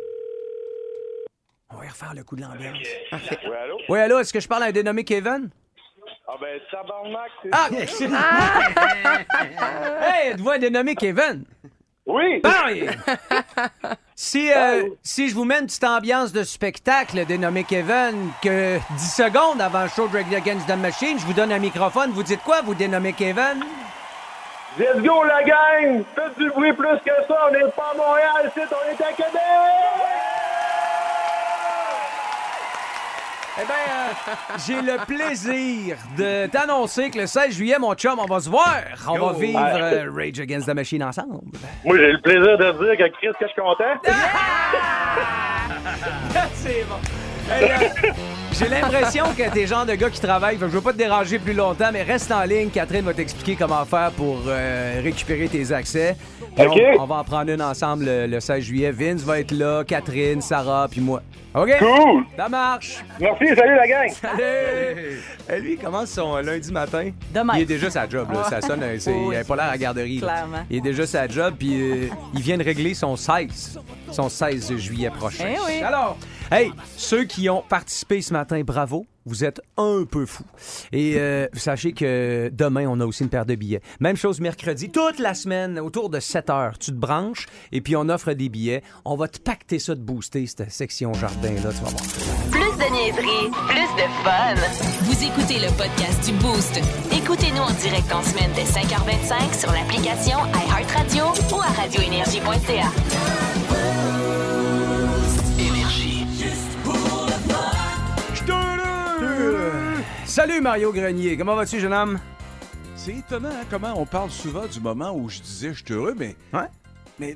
[1.69, 2.77] On va y refaire le coup de l'ambiance.
[3.11, 3.77] Oui, allô?
[3.89, 5.49] Oui, allô, est-ce que je parle à un Dynamic Even?
[6.29, 8.59] Ah ben, tabarnak, c'est Ah!
[10.01, 11.45] hey, êtes-vous un Dynamic Even?
[12.05, 12.41] Oui!
[12.41, 12.89] Parlez!
[14.13, 19.13] Si, euh, si je vous mets une petite ambiance de spectacle dénommé Kevin, que 10
[19.13, 22.41] secondes avant le show Drag Against the Machine, je vous donne un microphone, vous dites
[22.43, 23.63] quoi, vous dénommez Kevin?
[24.77, 26.03] Let's go, la gang!
[26.13, 29.13] Faites du bruit plus que ça, on n'est pas à Montréal, c'est on est à
[29.13, 29.31] Québec!
[33.59, 34.13] Eh bien, euh,
[34.67, 38.83] j'ai le plaisir de t'annoncer que le 16 juillet, mon chum, on va se voir.
[39.07, 41.39] On va vivre euh, Rage Against the Machine ensemble.
[41.83, 43.95] Moi, j'ai le plaisir de dire que Chris, que je suis content.
[46.53, 46.95] C'est bon.
[48.53, 50.55] J'ai l'impression que t'es genre de gars qui travaille.
[50.57, 52.69] Fait que je veux pas te déranger plus longtemps, mais reste en ligne.
[52.69, 56.15] Catherine va t'expliquer comment faire pour euh, récupérer tes accès.
[56.57, 56.63] On,
[56.99, 58.91] on va en prendre une ensemble le, le 16 juillet.
[58.91, 61.21] Vince va être là, Catherine, Sarah, puis moi.
[61.53, 61.69] OK?
[61.79, 62.23] Cool.
[62.35, 63.03] Ça marche.
[63.19, 64.09] Merci, salut la gang.
[64.09, 65.21] Salut!
[65.61, 67.11] Lui, il commence son lundi matin.
[67.33, 67.53] Demain.
[67.57, 68.43] Il est déjà sa job, là.
[68.49, 70.19] Ça sonne, euh, il n'a pas l'air à la garderie.
[70.19, 70.27] là.
[70.27, 70.65] Clairement.
[70.69, 73.79] Il est déjà sa job, puis euh, il vient de régler son 16.
[74.11, 75.45] Son 16 juillet prochain.
[75.47, 75.81] Eh oui.
[75.83, 76.17] Alors,
[76.51, 79.05] hey, ceux qui ont participé ce matin, bravo.
[79.25, 80.45] Vous êtes un peu fous.
[80.93, 83.81] Et euh, sachez que demain, on a aussi une paire de billets.
[83.99, 84.89] Même chose mercredi.
[84.89, 88.47] Toute la semaine, autour de 7 heures, tu te branches et puis on offre des
[88.47, 88.83] billets.
[89.03, 92.03] On va te pacter ça de booster, cette section jardin-là, tu vas voir.
[92.51, 94.55] Plus de niaiserie, plus de fun.
[95.01, 96.79] Vous écoutez le podcast du Boost.
[97.11, 103.36] Écoutez-nous en direct en semaine dès 5h25 sur l'application iHeartRadio ou à radioénergie.ca.
[110.37, 112.19] Salut Mario Grenier, comment vas-tu, jeune homme?
[112.95, 116.13] C'est étonnant hein, comment on parle souvent du moment où je disais je suis heureux,
[116.15, 116.35] mais.
[117.17, 117.35] Mais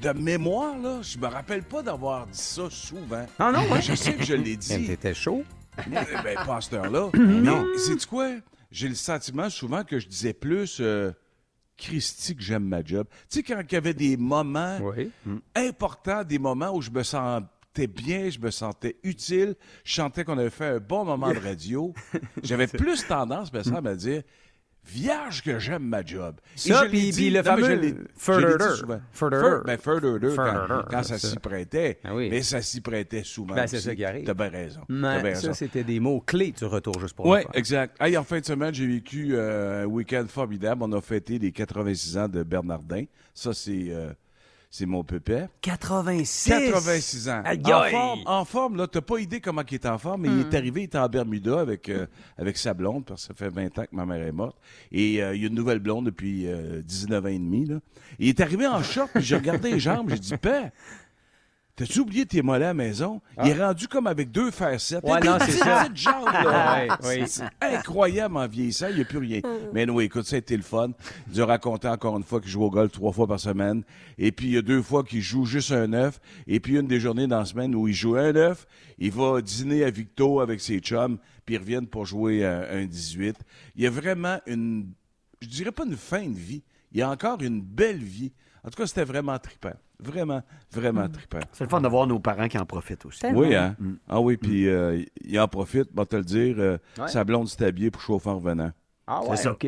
[0.00, 3.26] de mémoire, là, je me rappelle pas d'avoir dit ça souvent.
[3.40, 3.82] Ah non, ouais.
[3.82, 4.86] Je sais que je l'ai dit.
[4.86, 5.42] T'étais chaud?
[5.84, 7.10] Eh ben, pas à cette heure-là.
[7.16, 7.66] Non.
[7.72, 8.30] Mais, sais-tu quoi?
[8.70, 10.78] J'ai le sentiment souvent que je disais plus.
[10.80, 11.10] euh,
[11.76, 13.08] Christy, que j'aime ma job.
[13.28, 14.78] Tu sais, quand il y avait des moments
[15.56, 17.02] importants, des moments où je me
[17.74, 21.38] sentais bien, je me sentais utile, je sentais qu'on avait fait un bon moment de
[21.38, 21.92] radio,
[22.42, 24.22] j'avais plus tendance, me semble, à dire
[24.86, 26.36] Vierge que j'aime ma job.
[26.56, 29.62] Ça, puis- le mais fameux further.
[29.64, 30.18] ben, further,
[30.90, 31.40] quand, ça s'y ça.
[31.40, 31.98] prêtait.
[32.04, 32.28] Ah oui.
[32.30, 33.54] Mais ça s'y prêtait souvent.
[33.54, 34.26] Ben, c'est ça qui arrive.
[34.26, 34.82] T'as bien raison.
[34.90, 37.96] Bien ça, c'était des mots clés du retour juste pour Oui, exact.
[37.98, 40.82] Hey, en fin de semaine, j'ai vécu euh, un week-end formidable.
[40.84, 43.04] On a fêté les 86 ans de Bernardin.
[43.32, 44.12] Ça, c'est euh,
[44.76, 45.44] c'est mon pépé.
[45.60, 46.48] 86.
[46.72, 47.42] 86 ans.
[47.44, 50.28] Aïe, en forme, en forme, là, t'as pas idée comment il est en forme, mais
[50.30, 52.06] il est arrivé, il était en Bermuda avec, euh,
[52.36, 54.56] avec sa blonde, parce que ça fait 20 ans que ma mère est morte.
[54.90, 57.66] Et euh, il y a une nouvelle blonde depuis euh, 19 ans et demi.
[57.66, 57.78] Là.
[58.18, 60.72] Il est arrivé en short, puis j'ai regardé les jambes, j'ai dit, Père,
[61.76, 63.20] T'as-tu oublié tes mollets à la maison?
[63.42, 65.02] Il est rendu comme avec deux facettes.
[65.02, 65.88] Ouais, non, c'est ça.
[65.92, 66.86] jambes, là.
[67.02, 67.24] Ouais, oui.
[67.26, 69.40] C'est incroyable en vieillissant, il n'y a plus rien.
[69.72, 70.90] Mais non, écoute, ça a été le fun.
[71.32, 73.82] Il a raconté encore une fois qu'il joue au golf trois fois par semaine.
[74.18, 76.20] Et puis, il y a deux fois qu'il joue juste un œuf.
[76.46, 78.68] Et puis, une des journées dans la semaine où il joue un œuf,
[78.98, 82.84] il va dîner à Victo avec ses chums, puis ils reviennent pour jouer à un
[82.84, 83.36] 18.
[83.74, 84.92] Il y a vraiment une,
[85.40, 86.62] je dirais pas une fin de vie.
[86.92, 88.32] Il y a encore une belle vie.
[88.62, 89.74] En tout cas, c'était vraiment trippant.
[90.04, 90.42] Vraiment,
[90.72, 91.38] vraiment trippant.
[91.52, 93.24] C'est le fun de voir nos parents qui en profitent aussi.
[93.32, 93.74] Oui, hein?
[94.08, 97.08] Ah oui, puis euh, il en profite, va te le dire, euh, Ouais.
[97.08, 98.70] sa blonde s'est habillée pour chauffer en revenant.
[99.06, 99.52] Ah C'est ça.
[99.52, 99.66] OK.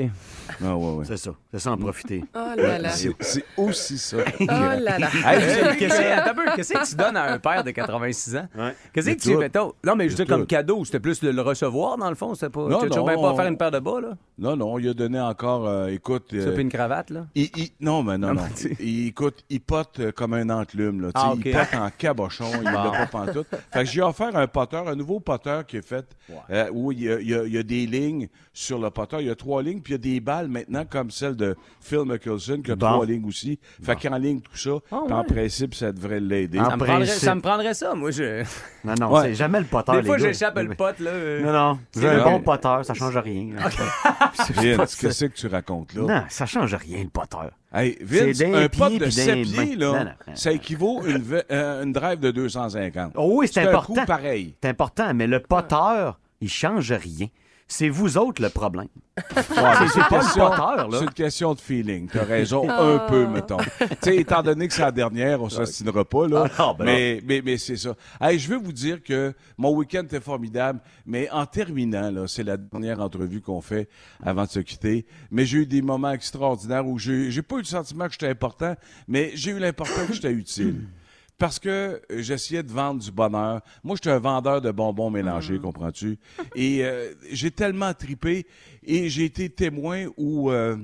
[0.65, 1.05] Ah ouais, ouais.
[1.05, 1.31] C'est ça.
[1.53, 2.25] C'est ça en profiter.
[2.35, 2.89] Oh là là.
[2.89, 4.17] C'est c'est aussi ça.
[4.41, 5.09] Oh là là.
[5.13, 8.49] Hey, qu'est-ce que- tu donnes à un père de 86 ans?
[8.95, 9.39] Qu'est-ce que tu tout.
[9.39, 9.75] mettons?
[9.85, 10.47] Non, mais je dire, comme tout.
[10.47, 12.35] cadeau, c'était plus de le recevoir, dans le fond.
[12.35, 12.63] C'était pas.
[12.67, 14.09] Non, tu non, bien pas on- faire une paire de bas, là?
[14.39, 16.29] Non, non, il a donné encore, euh, écoute...
[16.31, 17.27] Ça, euh, puis une cravate, là?
[17.35, 18.43] il- il- non, mais non, Ah, non.
[18.81, 21.03] Il, écoute, il pote euh, comme un enclume.
[21.03, 21.33] Là, Ah.
[21.37, 23.49] Il pote en cabochon, il l'a pas pantoute.
[23.73, 26.07] Fait que j'ai offert un poteur, un nouveau poteur qui est fait,
[26.51, 29.21] euh, où il y a des lignes sur le poteur.
[29.27, 31.57] Il y a trois lignes, puis il y a des balles maintenant comme celle de
[31.81, 32.87] Phil Mickelson, qui a Bon.
[32.93, 33.59] trois lignes aussi.
[33.83, 36.59] Fait qu'en ligne, tout ça, Ah, en principe, ça devrait l'aider.
[36.59, 38.13] Ça me, prendrait, ça me prendrait ça, moi.
[38.13, 38.45] Je...
[38.85, 39.23] Non, non, Ouais.
[39.25, 41.11] c'est jamais le poteur, Des les fois, j'échappe le pote, là.
[41.11, 41.43] euh.
[41.45, 41.79] Non, non.
[41.91, 43.49] C'est J'ai un bon poteur, ça change rien.
[44.51, 46.03] Vince, qu'est-ce que tu racontes là?
[46.03, 47.51] Non, ça change rien, le poteur.
[47.75, 50.53] Hey, Vince, un pied pote de puis 7 d'un pieds, là, Non, non, non, ça
[50.53, 53.13] équivaut à une, euh, une drive de 250.
[53.17, 53.95] Oh oui, c'est important.
[54.07, 57.27] C'est important, mais le poteur, il change rien.
[57.69, 58.87] C'est vous autres le problème.
[59.17, 60.99] Ouais, C'est- pas le question- poteur, là.
[60.99, 62.07] C'est une question de feeling.
[62.09, 62.83] T'as raison, Ah.
[62.83, 63.57] un peu, mettons.
[63.57, 66.45] tu sais, étant donné que c'est la dernière, on s'ostinera pas, là.
[66.59, 67.95] Ah, non, ben mais, mais, mais c'est ça.
[68.21, 72.45] Hey, je veux vous dire que mon week-end était formidable, mais en terminant, là, c'est
[72.45, 73.89] la dernière entrevue qu'on fait
[74.23, 75.05] avant de se quitter.
[75.33, 78.29] Mais j'ai eu des moments extraordinaires où j'ai j'ai pas eu le sentiment que j'étais
[78.29, 78.77] important,
[79.09, 80.83] mais j'ai eu l'important que j'étais utile.
[81.39, 83.61] Parce que euh, j'essayais de vendre du bonheur.
[83.85, 86.19] Moi, j'étais un vendeur de bonbons mélangés, comprends-tu?
[86.55, 88.47] Et euh, j'ai tellement tripé
[88.83, 90.77] et j'ai été témoin où euh,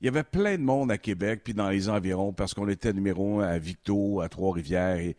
[0.00, 2.92] il y avait plein de monde à Québec puis dans les environs parce qu'on était
[2.92, 5.16] numéro un à Victo, à Trois-Rivières et,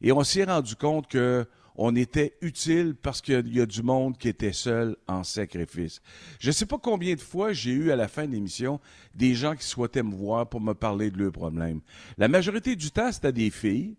[0.00, 1.46] et on s'est rendu compte que
[1.82, 6.02] on était utile parce qu'il y a du monde qui était seul en sacrifice.
[6.38, 8.78] Je ne sais pas combien de fois j'ai eu à la fin de l'émission
[9.14, 11.80] des gens qui souhaitaient me voir pour me parler de leurs problèmes.
[12.18, 13.96] La majorité du temps, c'était des filles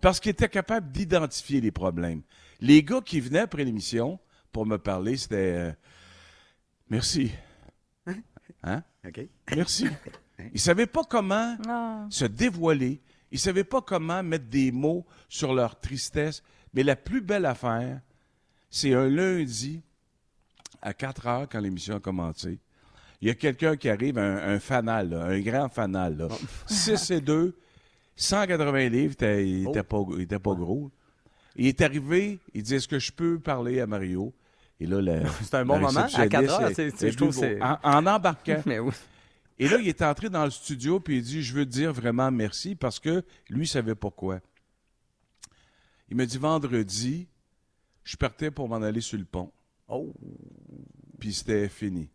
[0.00, 2.22] parce qu'ils étaient capables d'identifier les problèmes.
[2.60, 4.20] Les gars qui venaient après l'émission
[4.52, 5.72] pour me parler, c'était euh,
[6.88, 7.32] merci.
[8.62, 8.82] Hein?
[9.06, 9.20] OK.
[9.56, 9.86] Merci.
[10.54, 12.06] Ils savaient pas comment Ah.
[12.10, 13.00] se dévoiler.
[13.32, 16.42] Ils savaient pas comment mettre des mots sur leur tristesse.
[16.78, 17.98] Mais la plus belle affaire,
[18.70, 19.82] c'est un lundi
[20.80, 22.60] à 4 heures quand l'émission a commencé.
[23.20, 26.16] Il y a quelqu'un qui arrive, un, un fanal, là, un grand fanal.
[26.16, 26.28] Là.
[26.68, 27.52] 6 et 2,
[28.14, 29.70] 180 livres, il Oh.
[29.70, 30.88] était pas, il était pas gros.
[31.56, 34.32] Il est arrivé, il dit Est-ce que je peux parler à Mario?
[34.78, 35.00] Et là,
[35.42, 38.62] C'est un bon moment, à réceptionniste quatre heures, est- c'est- je trouve En, en embarquant.
[38.66, 38.92] Mais oui.
[39.58, 41.92] Et là, il est entré dans le studio, puis il dit Je veux te dire
[41.92, 44.38] vraiment merci parce que lui, il savait pas quoi.
[46.10, 47.26] Il me dit Vendredi,
[48.04, 49.52] je partais pour m'en aller sur le pont.
[49.88, 50.12] Oh.
[51.18, 52.08] Puis c'était fini.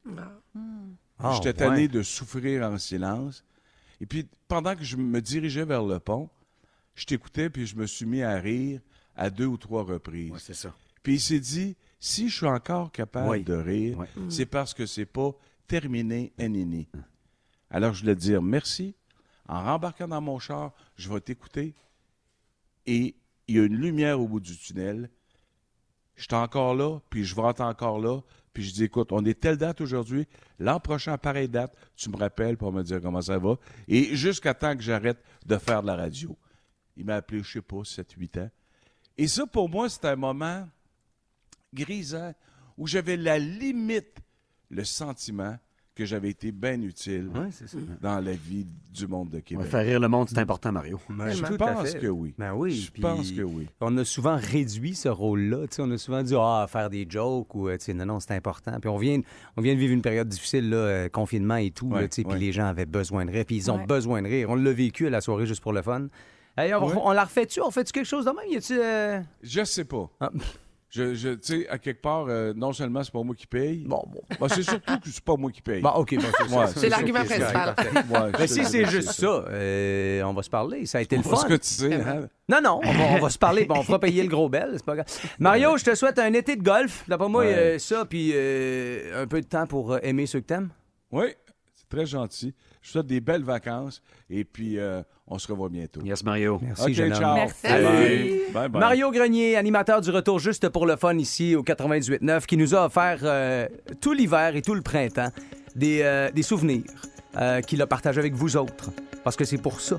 [1.20, 1.88] Ah, J'étais tanné ouais.
[1.88, 3.44] de souffrir en silence.
[4.02, 6.30] Et puis, pendant que je me dirigeais vers le pont,
[6.96, 8.82] je t'écoutais, puis je me suis mis à rire
[9.16, 10.34] à deux ou trois reprises.
[10.40, 10.74] c'est ça.
[11.04, 13.44] Puis il s'est dit, si je suis encore capable Oui.
[13.44, 14.08] de rire, Ouais.
[14.30, 15.32] c'est parce que c'est pas
[15.68, 16.88] terminé, nini.
[17.70, 18.96] Alors, je voulais te dire merci.
[19.48, 21.74] En rembarquant dans mon char, je vais t'écouter.
[22.86, 23.16] Et
[23.48, 25.10] il y a une lumière au bout du tunnel.
[26.16, 28.22] Je suis encore là, puis je être encore là.
[28.54, 30.28] Puis je dis, écoute, on est telle date aujourd'hui.
[30.60, 33.58] L'an prochain, pareille date, tu me rappelles pour me dire comment ça va.
[33.88, 36.38] Et jusqu'à temps que j'arrête de faire de la radio.
[36.96, 38.50] Il m'a appelé, je sais pas, 7-8 ans.
[39.18, 40.70] Et ça, pour moi, c'était un moment
[41.74, 42.34] grisant
[42.78, 44.20] où j'avais la limite,
[44.70, 45.58] le sentiment
[45.96, 47.30] que j'avais été bien utile
[48.02, 49.68] dans la vie du monde de Québec.
[49.68, 51.00] faire rire le monde, c'est important, Mario.
[51.30, 52.00] Je Tout à pense fait.
[52.00, 52.34] que oui.
[52.38, 52.90] Ben oui.
[52.96, 53.68] Je pense que oui.
[53.80, 55.68] On a souvent réduit ce rôle-là.
[55.68, 58.06] tu sais, On a souvent dit ah, faire des jokes ou euh, tu sais, non,
[58.06, 58.80] non, c'est important.
[58.80, 59.20] Puis on vient,
[59.56, 61.88] on vient de vivre une période difficile, là, euh, confinement et tout.
[61.88, 62.34] Ouais, tu sais, ouais.
[62.36, 63.46] Puis les gens avaient besoin de rire.
[63.46, 63.86] Puis ils ont Ouais.
[63.86, 64.50] besoin de rire.
[64.50, 66.08] On l'a vécu à la soirée juste pour le fun.
[66.58, 66.94] Hey, on, Ouais.
[67.04, 67.62] on la refait-tu?
[67.62, 68.50] On fait-tu quelque chose de même?
[68.52, 68.80] Y a-tu.
[68.80, 70.10] euh, Je sais pas.
[70.20, 70.32] Ah.
[70.96, 73.84] Je, je- tu sais, à quelque part, euh, non seulement c'est pas moi qui paye.
[73.88, 74.22] Bon, bon.
[74.40, 75.82] bah, c'est surtout que c'est pas moi qui paye.
[75.82, 76.14] Bon, OK.
[76.16, 76.60] Bon, c'est ça.
[76.60, 77.76] Ouais, C'est l'argument principal.
[78.12, 80.86] Ouais, Mais si c'est juste ça, euh, on va se parler.
[80.86, 81.42] Ça a été le On va fun.
[81.44, 82.28] se cotiser, hein?
[82.48, 83.66] Non, non, on va, on va se parler.
[83.66, 85.08] Bon, on fera payer le gros bel, c'est pas grave.
[85.40, 87.04] Mario, je te souhaite un été de golf.
[87.08, 87.56] D'après moi, Ouais.
[87.56, 90.70] euh, ça, puis euh, un peu de temps pour aimer ceux que t'aimes.
[91.12, 91.26] Oui,
[91.74, 92.54] c'est très gentil.
[92.84, 96.02] Je vous souhaite des belles vacances et puis euh, on se revoit bientôt.
[96.04, 96.60] Yes, Mario.
[96.62, 97.34] Merci, OK, jeune ciao.
[97.36, 97.64] Merci.
[97.64, 98.42] Bye.
[98.54, 98.80] Bye bye.
[98.82, 102.86] Mario Grenier, animateur du retour juste pour le fun ici au 98.9, qui nous a
[102.86, 103.68] offert euh,
[104.02, 105.32] tout l'hiver et tout le printemps
[105.76, 106.84] des, euh, des souvenirs
[107.38, 108.92] euh, qu'il a partagés avec vous autres.
[109.24, 109.98] Parce que c'est pour ça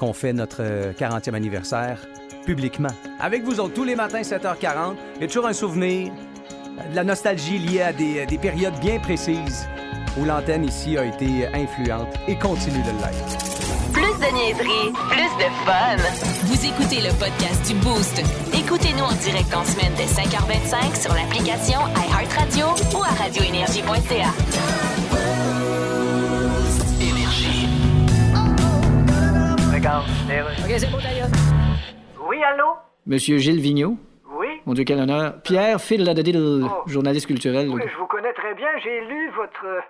[0.00, 2.00] qu'on fait notre euh, 40e anniversaire
[2.46, 2.88] publiquement.
[3.20, 6.12] Avec vous autres, tous les matins, 7h40, il y a toujours un souvenir,
[6.90, 9.66] de la nostalgie liée à des, des périodes bien précises
[10.18, 13.92] où l'antenne ici a été influente et continue de l'être.
[13.92, 15.96] Plus de niaiserie, plus de fun.
[16.44, 18.22] Vous écoutez le podcast du Boost.
[18.54, 22.66] Écoutez-nous en direct en semaine dès 5h25 sur l'application iHeartRadio
[22.98, 24.30] ou à radioénergie.ca.
[27.00, 27.68] Énergie.
[30.64, 31.28] OK, c'est beau d'ailleurs.
[32.28, 32.64] Oui, allô?
[33.06, 33.96] Monsieur Gilles Vigneault?
[34.38, 34.48] Oui?
[34.66, 35.40] Mon Dieu, quel honneur.
[35.42, 36.82] Pierre Phil Ladadil, Oh.
[36.86, 37.68] journaliste culturel.
[37.70, 38.66] Oui, je vous connais très bien.
[38.82, 39.80] J'ai lu votre, euh,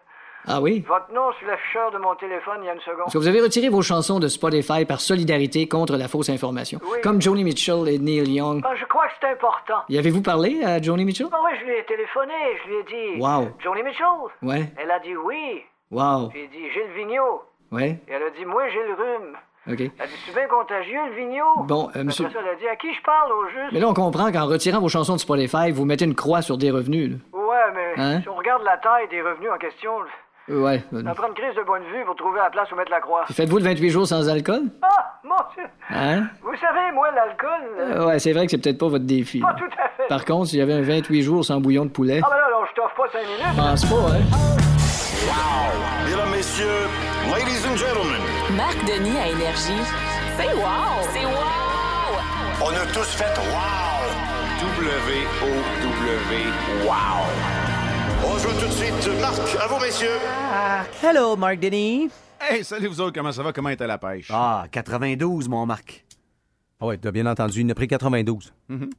[0.46, 0.84] Ah oui?
[0.86, 3.06] votre nom sur l'afficheur de mon téléphone il y a une seconde.
[3.06, 6.78] Est-ce que vous avez retiré vos chansons de Spotify par solidarité contre la fausse information?
[6.84, 7.00] Oui.
[7.02, 8.62] Comme Joni Mitchell et Neil Young.
[8.64, 9.82] Ah, je crois que c'est important.
[9.88, 11.26] Y avez-vous parlé à Joni Mitchell?
[11.32, 12.32] Ah oui, je lui ai téléphoné.
[12.64, 12.84] Je lui ai
[13.16, 13.20] dit...
[13.20, 13.48] Wow.
[13.62, 14.06] Johnny Mitchell?
[14.42, 14.72] Ouais.
[14.76, 15.62] Elle a dit oui.
[15.90, 16.30] Wow.
[16.34, 17.42] J'ai dit Gilles Vigneault.
[17.72, 17.98] Ouais.
[18.08, 19.36] Et elle a dit, moi, j'ai le rhume.
[19.68, 19.80] OK.
[19.80, 21.64] Elle a dit, c'est bien contagieux, le Vigneault.
[21.64, 23.72] Bon, euh, monsieur- Après ça, elle a dit, à qui je parle au juste?
[23.72, 26.56] Mais là, on comprend qu'en retirant vos chansons de Spotify, vous mettez une croix sur
[26.58, 27.10] des revenus.
[27.12, 27.38] là.
[27.38, 28.20] Ouais, mais Hein?
[28.22, 29.90] si on regarde la taille des revenus en question,
[30.48, 30.82] Ouais.
[30.92, 33.00] euh, ça prend une crise de bonne vue pour trouver la place où mettre la
[33.00, 33.24] croix.
[33.32, 34.62] Faites-vous le 28 jours sans alcool?
[34.82, 35.64] Ah, mon Dieu!
[35.90, 36.24] Hein?
[36.42, 37.48] Vous savez, moi, l'alcool...
[37.80, 39.40] euh, Euh, ouais, c'est vrai que c'est peut-être pas votre défi.
[39.40, 39.56] Pas là.
[39.58, 40.06] tout à fait.
[40.08, 42.48] Par contre, s'il y avait un 28 jours sans bouillon de poulet, Ah ben là,
[42.48, 43.42] là, je t'offre pas cinq minutes.
[43.54, 44.22] je pense pas, hein?
[46.08, 46.86] Mesdames, messieurs,
[47.34, 48.22] ladies and gentlemen,
[48.56, 49.82] Marc Denis à Énergie.
[50.38, 51.02] C'est wow!
[51.12, 52.20] C'est wow!
[52.62, 54.04] on a tous fait wow!
[54.60, 56.52] W-O-W,
[56.86, 57.24] wow!
[58.28, 59.20] On joue tout de suite.
[59.20, 60.18] Marc, à vous, messieurs.
[61.02, 62.10] Hello, Mark Denis.
[62.40, 63.52] Hey, salut vous autres, comment ça va?
[63.52, 64.28] Comment était la pêche?
[64.32, 66.04] Ah, 92, mon Marc.
[66.80, 68.52] Ah ouais, t'as bien entendu, il en a pris 92.
[68.68, 68.90] Mhm.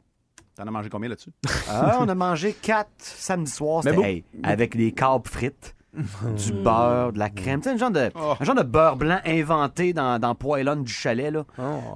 [0.55, 1.31] T'en as mangé combien là-dessus?
[1.69, 3.81] Ah, on a mangé quatre samedi soir.
[3.85, 7.61] Mais C'était hey, avec des câbles frites, du beurre, de la crème.
[7.61, 8.33] Tu sais, un genre de, Oh.
[8.39, 11.43] un genre de beurre blanc inventé dans, dans Poêlonne du chalet, là.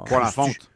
[0.05, 0.70] Poil en fonte.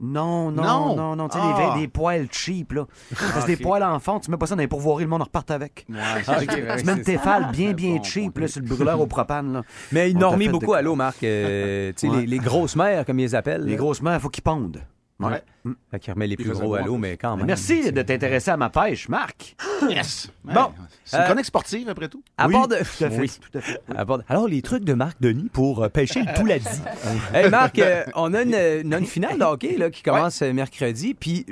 [0.00, 0.96] Non, non, Non?
[0.96, 1.28] non, non.
[1.28, 1.74] Tu sais, Ah.
[1.74, 2.86] des, des poêles cheap, là.
[3.10, 3.62] Parce que des ok.
[3.62, 5.86] poêles en fonte, tu mets pas ça dans les pourvoiries, le monde en repart avec.
[5.88, 6.94] Ouais, Ah, Tu mets une c'est ça.
[7.04, 9.62] téfale bien, bien Bon, cheap, là, sur le brûleur au propane, là.
[9.92, 11.22] Mais ils fait beaucoup de- à l'eau, Marc.
[11.22, 12.22] Euh, tu sais, Ouais.
[12.22, 13.64] les, les grosses mères, comme ils les appellent.
[13.64, 14.80] Les grosses mères, faut qu'ils pondent.
[15.20, 15.42] Ouais.
[15.90, 17.46] Fait qu'il remet les plus gros à l'eau, mais quand même.
[17.46, 19.56] Merci de t'intéresser à ma pêche, Marc.
[19.88, 20.30] Yes!
[20.42, 20.72] Bon.
[21.04, 22.22] C'est une Euh, chronique sportive, après tout.
[22.38, 22.76] À bord de...
[22.76, 23.30] tout à fait, Oui.
[23.40, 23.80] tout à fait.
[23.94, 26.66] À bord de- Alors, les trucs de Marc Denis pour euh, pêcher le pouladi.
[27.34, 31.44] hey, Marc, euh, on a une, finale de hockey là, qui commence mercredi, puis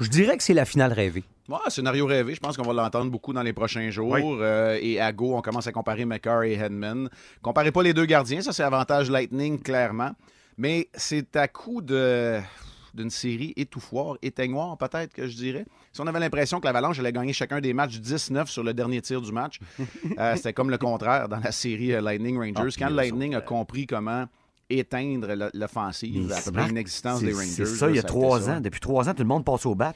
[0.00, 1.24] je dirais que c'est la finale rêvée.
[1.48, 2.34] Ouais, scénario rêvé.
[2.34, 4.12] Je pense qu'on va l'entendre beaucoup dans les prochains jours.
[4.12, 4.22] Oui.
[4.24, 7.10] Euh, et à Go, on commence à comparer McCarr et Hedman.
[7.42, 10.12] Comparez pas les deux gardiens, ça c'est avantage Lightning, clairement.
[10.56, 12.38] Mais c'est à coup de
[12.94, 15.64] d'une série étouffoir, éteignoir peut-être que je dirais.
[15.92, 19.00] Si on avait l'impression que l'Avalanche allait gagner chacun des matchs 19 sur le dernier
[19.02, 19.58] tir du match,
[20.18, 22.74] euh, c'était comme le contraire dans la série euh, Lightning Rangers.
[22.76, 24.26] Ah, Quand Lightning a compris comment
[24.68, 27.46] éteindre l'offensive, à peu près l'inexistence des Rangers.
[27.46, 28.60] C'est ça, là, il y a trois ans.
[28.60, 29.92] Depuis trois ans, tout le monde passe au bat.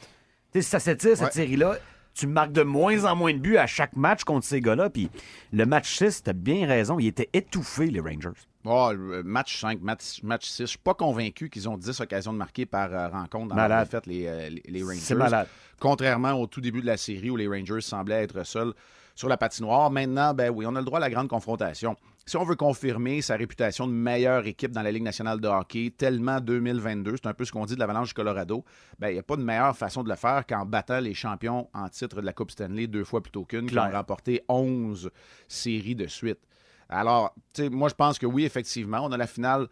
[0.53, 1.33] Si ça s'étire, cette Ouais.
[1.33, 1.79] série-là,
[2.15, 4.91] tu marques de moins en moins de buts à chaque match contre ces gars-là.
[4.91, 5.11] Puis
[5.53, 8.31] le match 6, t'as bien raison, ils étaient étouffés, les Rangers.
[8.65, 8.93] Oh,
[9.25, 10.63] match 5, match, match 6.
[10.63, 13.71] Je suis pas convaincu qu'ils ont 10 occasions de marquer par euh, rencontre dans Malade.
[13.71, 15.01] leur défaite, les, euh, les, les Rangers.
[15.01, 15.49] C'est malade.
[15.79, 18.73] Contrairement au tout début de la série où les Rangers semblaient être seuls
[19.15, 19.91] sur la patinoire.
[19.91, 21.97] Maintenant, ben oui, on a le droit à la grande confrontation.
[22.27, 25.93] Si on veut confirmer sa réputation de meilleure équipe dans la Ligue nationale de hockey,
[25.95, 28.65] tellement 2022, c'est un peu ce qu'on dit de l'Avalanche du Colorado,
[28.99, 31.69] ben, il n'y a pas de meilleure façon de le faire qu'en battant les champions
[31.75, 35.11] en titre de la Coupe Stanley deux fois plutôt qu'une, qui ont remporté 11
[35.49, 36.41] séries de suite.
[36.89, 37.35] Alors,
[37.71, 39.69] moi, je pense que oui, effectivement, on a la finale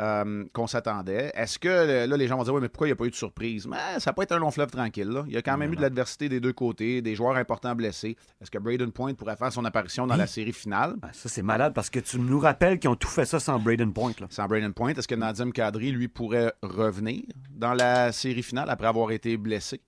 [0.00, 1.30] euh, qu'on s'attendait.
[1.34, 3.04] Est-ce que, euh, là, les gens vont dire, oui, mais pourquoi il n'y a pas
[3.04, 3.66] eu de surprise?
[3.66, 5.08] Mais ça n'a pas été un long fleuve tranquille.
[5.08, 5.24] là.
[5.26, 8.16] Il y a quand même eu de l'adversité des deux côtés, des joueurs importants blessés.
[8.40, 10.94] Est-ce que Braden Point pourrait faire son apparition dans la série finale?
[10.96, 13.58] Ben, ça, c'est malade parce que tu nous rappelles qu'ils ont tout fait ça sans
[13.58, 14.12] Braden Point.
[14.18, 14.28] Là.
[14.30, 18.86] Sans Braden Point, est-ce que Nadim Kadri, lui, pourrait revenir dans la série finale après
[18.86, 19.82] avoir été blessé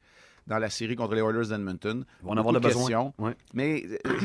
[0.46, 2.04] dans la série contre les Oilers d'Edmonton?
[2.22, 3.14] Vont en avoir de besoin.
[3.18, 3.34] Ouais.
[3.54, 4.18] Mais euh,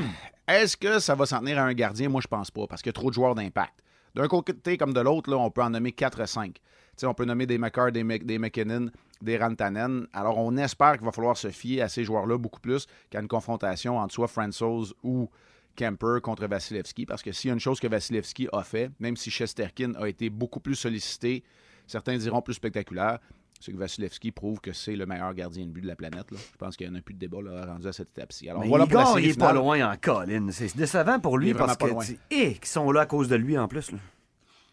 [0.50, 2.10] est-ce que ça va s'en tenir à un gardien?
[2.10, 3.74] Moi, je pense pas, parce qu'il y a trop de joueurs d'impact.
[4.16, 6.54] D'un côté comme de l'autre, on peut en nommer 4 à 5.
[6.54, 6.62] Tu
[6.97, 8.89] sais, on peut nommer des McCarr, des, Mc- des McKinnon,
[9.22, 10.08] des Rantanen.
[10.14, 13.28] Alors, on espère qu'il va falloir se fier à ces joueurs-là beaucoup plus qu'à une
[13.28, 15.30] confrontation entre soit Fransos ou
[15.76, 17.06] Kemper contre Vasilevski.
[17.06, 20.08] Parce que s'il y a une chose que Vasilevski a fait, même si Chesterkin a
[20.10, 21.43] été beaucoup plus sollicité,
[21.88, 23.20] certains diront plus spectaculaire,
[23.60, 26.32] c'est que Vasilevski prouve que c'est le meilleur gardien de but de la planète.
[26.32, 26.38] là.
[26.51, 28.49] Je pense qu'il n'y en a plus de débat là, rendu à cette étape-ci.
[28.49, 30.51] Alors, Mais voilà pour la il est pas loin en colline.
[30.51, 33.57] C'est décevant pour lui parce que, tu- et qui sont là à cause de lui
[33.57, 33.91] en plus.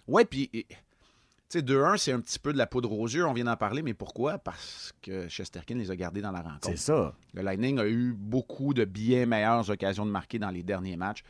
[0.06, 0.64] Ouais, puis, tu
[1.48, 3.82] sais, 2-1, c'est un petit peu de la poudre aux yeux, on vient d'en parler,
[3.82, 4.38] mais pourquoi?
[4.38, 6.68] Parce que Chesterkin les a gardés dans la rencontre.
[6.68, 7.14] C'est ça.
[7.34, 11.24] Le Lightning a eu beaucoup de bien meilleures occasions de marquer dans les derniers matchs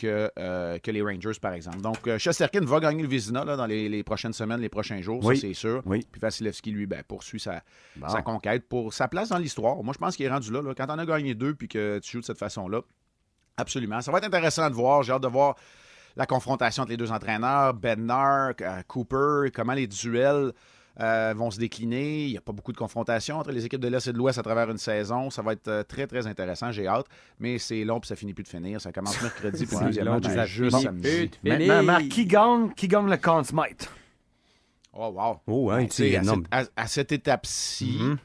[0.00, 1.80] que, euh, que les Rangers, par exemple.
[1.80, 5.00] Donc, euh, Chesterkin va gagner le Vizina là, dans les, les prochaines semaines, les prochains
[5.02, 5.36] jours, Oui.
[5.36, 5.82] ça c'est sûr.
[5.86, 6.06] Oui.
[6.10, 7.62] Puis Vasilevski, lui, ben, poursuit sa,
[7.96, 8.08] Bon.
[8.08, 9.82] sa conquête pour sa place dans l'histoire.
[9.82, 10.74] Moi, je pense qu'il est rendu là, là.
[10.74, 12.80] Quand on a gagné deux puis que tu joues de cette façon-là,
[13.56, 14.00] absolument.
[14.00, 15.02] Ça va être intéressant de voir.
[15.02, 15.56] J'ai hâte de voir
[16.16, 20.52] la confrontation entre les deux entraîneurs, Bednar, euh, Cooper, comment les duels
[21.00, 22.24] euh, vont se décliner.
[22.26, 24.38] Il n'y a pas beaucoup de confrontations entre les équipes de l'Est et de l'Ouest
[24.38, 25.30] à travers une saison.
[25.30, 26.70] Ça va être euh, très, très intéressant.
[26.72, 27.06] J'ai hâte.
[27.38, 28.80] Mais c'est long puis ça finit plus de finir.
[28.80, 29.94] Ça commence mercredi match, puis
[30.24, 31.02] c'est ça juste finit samedi.
[31.02, 31.58] plus de finir.
[31.58, 33.90] Maintenant, Marc, qui gagne, qui gagne le Conn Smythe?
[34.92, 35.40] Oh, wow.
[35.46, 36.34] Oh, hein, Ben, tu à, non.
[36.34, 37.96] cette, à- à cette étape-ci...
[38.00, 38.18] Mhm.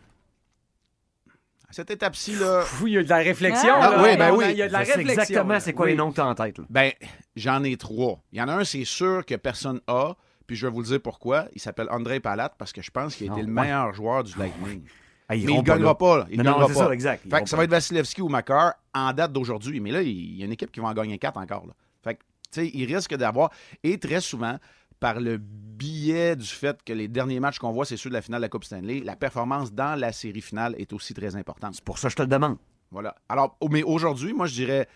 [1.67, 2.63] À cette étape-ci, là...
[2.81, 3.73] Oui, il y a de la réflexion.
[3.75, 4.03] Ah, là.
[4.03, 4.45] oui, ben oui.
[4.51, 5.21] Il y a de la Je sais réflexion.
[5.23, 5.91] exactement c'est quoi Oui.
[5.91, 6.57] les noms que tu as en tête.
[6.57, 6.63] là.
[6.69, 6.91] Ben,
[7.35, 8.21] j'en ai trois.
[8.31, 10.15] Il y en a un, c'est sûr que personne a,
[10.47, 11.47] puis je vais vous le dire pourquoi.
[11.53, 14.37] Il s'appelle André Palat parce que je pense qu'il a été le meilleur joueur du
[14.37, 14.83] Lightning.
[15.27, 16.19] Ah, mais il ne gagnera pas.
[16.19, 16.27] là.
[16.29, 16.73] Il Non, non, pas.
[16.73, 17.23] ça, exact.
[17.29, 19.79] Fait que ça va être Vasilevski ou Makar en date d'aujourd'hui.
[19.79, 21.65] Mais là, il y a une équipe qui va en gagner quatre encore.
[21.65, 21.73] là.
[22.03, 22.19] Fait que,
[22.51, 23.49] tu sais, il risque d'avoir.
[23.83, 24.59] Et très souvent,
[24.99, 28.21] par le biais du fait que les derniers matchs qu'on voit, c'est ceux de la
[28.21, 31.73] finale de la Coupe Stanley, la performance dans la série finale est aussi très importante.
[31.73, 32.57] C'est pour ça que je te le demande.
[32.91, 33.15] Voilà.
[33.27, 34.87] Alors, mais aujourd'hui, moi, je dirais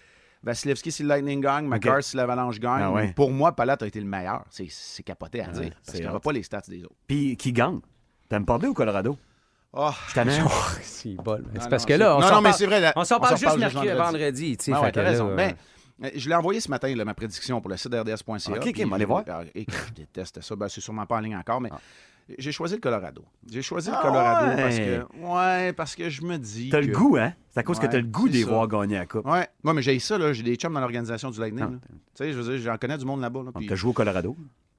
[0.43, 2.81] Vasilevski si le Lightning gagne, Makar si l'Avalanche gagne.
[2.83, 3.13] Ah ouais.
[3.13, 4.43] Pour moi, Palat a été le meilleur.
[4.49, 5.61] C'est, c'est capoté à Ah dire.
[5.63, 6.21] ouais, parce c'est qu'il n'y aura hot.
[6.21, 6.95] pas les stats des autres.
[7.07, 7.79] Puis qui gagne?
[8.29, 9.17] T'aimes pas bien au Colorado?
[9.73, 10.47] Oh, Je t'en ai un.
[10.81, 11.43] C'est bol.
[11.59, 12.93] C'est parce non, que c'est- là, on non, s'en non, mais parle- c'est vrai, là,
[12.95, 14.57] On s'en on parle s'en juste mercredi, vendredi.
[14.57, 15.29] tu sais, Ah fait ouais, que t'as là, raison.
[15.29, 15.55] euh, Ben,
[16.15, 18.51] je l'ai envoyé ce matin, là, ma prédiction pour le site RDS.ca.
[18.51, 19.23] Ok, ok, aller voir.
[19.27, 20.55] Ah, et que je déteste ça.
[20.55, 21.69] Ben, c'est sûrement pas en ligne encore, mais
[22.37, 23.23] j'ai choisi le Colorado.
[23.49, 24.61] J'ai choisi le Ah Colorado ouais.
[24.61, 26.69] parce que ouais, parce que je me dis.
[26.69, 27.33] T'as le goût, hein?
[27.49, 28.45] C'est à cause que t'as le goût ça.
[28.47, 29.25] voir gagner à la Coupe.
[29.25, 30.31] Ouais, moi, mais j'ai ça, là.
[30.31, 31.65] J'ai des chums dans l'organisation du Lightning.
[31.65, 31.87] Ah.
[31.89, 33.41] Tu sais, je veux dire, j'en connais du monde là-bas.
[33.43, 34.37] Là, puis- T'as joué au Colorado?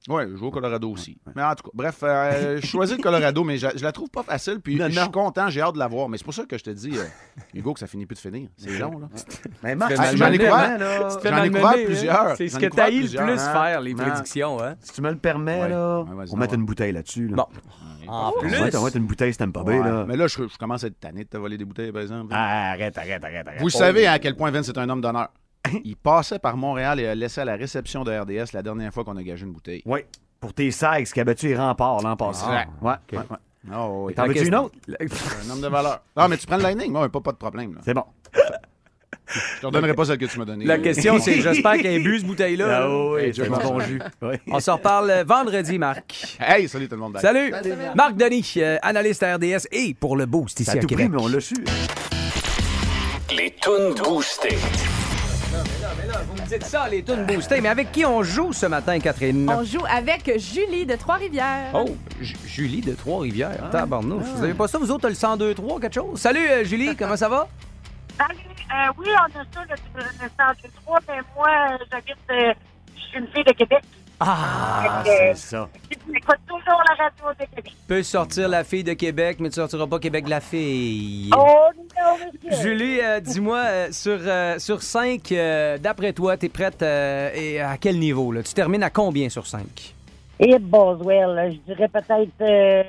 [0.08, 1.18] Ouais, je joue au Colorado aussi.
[1.36, 4.08] Mais en tout cas, bref, euh, je choisis le Colorado, mais je, je la trouve
[4.08, 4.58] pas facile.
[4.60, 5.02] Puis Non, je non.
[5.02, 6.08] suis content, j'ai hâte de la voir.
[6.08, 7.04] Mais c'est pour ça que je te dis, euh,
[7.52, 8.48] Hugo, que ça finit plus de finir.
[8.56, 9.08] C'est long, là.
[9.62, 10.78] Mais Marc, Ah, j'en ai couvert, hein,
[11.22, 11.74] j'en ai couvert hein.
[11.84, 12.36] plusieurs.
[12.36, 13.36] C'est ce que t'as eu le plus Hein?
[13.52, 14.02] faire, les Non.
[14.04, 14.62] prédictions.
[14.62, 14.74] Hein?
[14.80, 15.68] si tu me le permets, Ouais.
[15.68, 16.52] là, on va mettre donc.
[16.54, 17.28] une bouteille là-dessus.
[17.28, 17.36] Là.
[17.36, 17.46] Bon.
[18.08, 20.04] En mettre, on va mettre une bouteille, c'est pas Ouais, là.
[20.08, 22.28] Mais là, je, je commence à être tanné de te voler des bouteilles, par exemple.
[22.34, 23.60] Ah, arrête, arrête, arrête, arrête.
[23.60, 25.28] Vous le savez à quel point Vince est un homme d'honneur.
[25.84, 29.04] Il passait par Montréal et a laissé à la réception de RDS la dernière fois
[29.04, 29.82] qu'on a gagé une bouteille.
[29.84, 30.00] Oui.
[30.40, 32.44] Pour tes Sags qui a battu les remparts l'an passé.
[32.46, 33.36] Ah, ouais, ouais, ouais.
[33.74, 34.14] Oh, oui.
[34.14, 34.74] T'en veux-tu une autre?
[34.88, 36.02] Un homme de valeur.
[36.16, 37.78] Non, mais tu prends le Lightning, moi, pas, pas de problème.
[37.84, 38.04] C'est bon.
[39.32, 40.64] Je te redonnerai pas celle que tu m'as donnée.
[40.64, 42.64] La question, c'est j'espère qu'il y a un but, ce bouteille-là.
[42.68, 43.10] Ah là.
[43.12, 43.42] oui, merci.
[43.48, 44.00] bon jus.
[44.22, 44.34] Oui.
[44.48, 46.36] On se reparle euh, vendredi, Marc.
[46.40, 47.18] Hey, salut tout le monde.
[47.20, 47.52] Salut!
[47.94, 50.88] Marc Denis, euh, analyste à RDS et pour le Boost ici Ça a à tout
[50.88, 51.64] pris, mais on l'a su.
[53.30, 54.58] Les tunes boostées.
[56.50, 57.60] Dites ça, les tunes boostées.
[57.60, 59.48] Mais avec qui on joue ce matin, Catherine?
[59.48, 61.70] On joue avec Julie de Trois-Rivières.
[61.74, 61.84] Oh,
[62.20, 63.70] Ju- Julie de Trois-Rivières.
[63.70, 64.24] Tabarnouche.
[64.34, 66.18] Vous avez pas ça, vous autres, le 102-3, quelque chose?
[66.20, 67.46] Salut, euh, Julie, comment ça va?
[68.18, 68.38] Salut.
[68.72, 72.16] Euh, oui, on a ça, le, le 103, mais moi, euh, j'habite.
[72.30, 72.52] euh,
[72.96, 73.82] je suis une fille de Québec.
[74.22, 75.68] Ah, c'est ça.
[75.90, 77.72] J'écoute toujours la radio de Québec.
[77.88, 81.30] Peux sortir la fille de Québec, mais tu sortiras pas Québec la fille.
[81.34, 81.68] Oh
[81.98, 82.62] non, monsieur.
[82.62, 85.32] Julie, euh, dis-moi, euh, sur, euh, sur 5,
[85.80, 88.30] d'après toi, t'es prête euh, et à quel niveau?
[88.30, 88.42] Là?
[88.42, 89.94] Tu termines à combien sur 5?
[90.38, 92.86] Et Boswell, je dirais peut-être.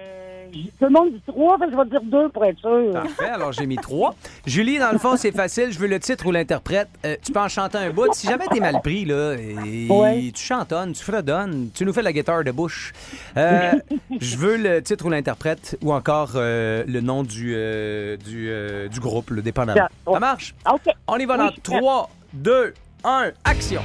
[0.79, 2.91] Tout le monde dit 3, fait que je vais dire 2 pour être sûr.
[2.93, 4.15] Parfait, alors j'ai mis 3.
[4.45, 5.71] Julie, dans le fond, c'est facile.
[5.71, 6.89] Je veux le titre ou l'interprète.
[7.05, 8.13] Euh, tu peux en chanter un bout.
[8.13, 10.31] Si jamais t'es mal pris, là, et Ouais.
[10.33, 12.93] tu chantonnes, tu fredonnes, tu nous fais la guitare de bouche.
[13.37, 13.71] Euh,
[14.19, 17.55] je veux le titre ou l'interprète ou encore euh, le nom du,
[18.25, 18.51] du,
[18.89, 19.87] du groupe, le dépendamment.
[20.11, 20.53] Ça marche?
[20.71, 20.93] OK.
[21.07, 21.79] On y va dans Oui, je prête.
[21.81, 22.73] 3, 2,
[23.03, 23.81] 1, action!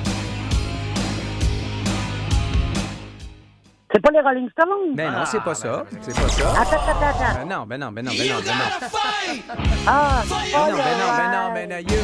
[3.96, 4.92] C'est pas les Rolling Stones?
[4.94, 5.84] Mais non, c'est pas ça.
[6.02, 6.50] C'est pas ça.
[6.50, 7.38] Attends, attends, attends.
[7.38, 9.46] Ben non, ben non, ben non, ben non, ben non.
[9.86, 12.02] Ah, Ben non, ben non, ben non, ben non, you.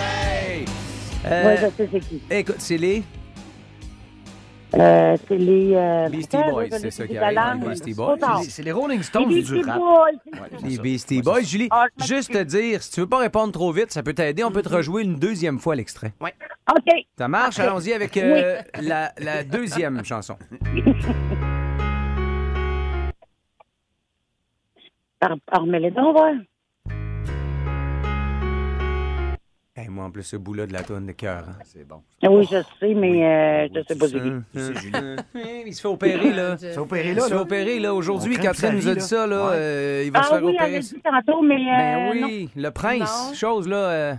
[0.00, 0.64] Hey.
[1.26, 2.22] Euh, Ouais, je sais c'est qui.
[2.30, 3.02] Écoute, c'est les
[4.74, 5.74] Euh, c'est les.
[5.74, 8.16] Euh, Beastie Boys, c'est ça qui arrive, les Beastie Boys.
[8.42, 9.78] C'est les Rolling Les Stones Beastie du rap.
[9.78, 10.10] Boys.
[10.62, 11.40] Les Beastie Boys.
[11.42, 14.44] Julie, Ah, juste te dire, si tu veux pas répondre trop vite, ça peut t'aider.
[14.44, 16.12] On peut te rejouer une deuxième fois l'extrait.
[16.20, 16.94] OK.
[17.16, 17.58] Ça marche?
[17.58, 20.36] Allons-y avec euh, la, la deuxième chanson.
[25.20, 26.32] Par- par- Remets-les donc, voir.
[29.80, 31.44] Hey, moi, en plus, ce bout-là de la tonne de cœur.
[31.48, 31.52] hein.
[31.64, 32.02] C'est bon.
[32.20, 34.32] Ah Oui, je sais, mais euh, je sais pas Julie.
[35.66, 36.54] Il se fait opérer, là.
[36.54, 37.94] Il se fait opérer, Il là, se fait opérer, là.
[37.94, 39.50] Aujourd'hui, Catherine nous a dit ça, là.
[39.52, 40.80] euh, il va se Ah faire oui, elle opérer.
[40.80, 41.56] dit tantôt, mais.
[41.64, 42.26] Ben euh, non.
[42.26, 43.34] oui, le prince, Non.
[43.34, 43.76] chose, là.
[43.76, 44.14] euh,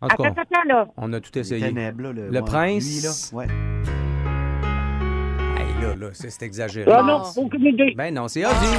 [0.00, 0.88] En tout cas, attends, là.
[0.96, 1.66] on a tout Les essayé.
[1.68, 2.84] ténèbres, là, le, prince.
[2.84, 3.10] lui, là.
[3.38, 3.46] Ouais.
[5.56, 6.90] Hey, là, là, c'est c'est exagéré.
[6.92, 7.94] Ah non, aucune idée.
[7.96, 8.56] Ben non, c'est Ozzy.
[8.56, 8.74] Ozzy.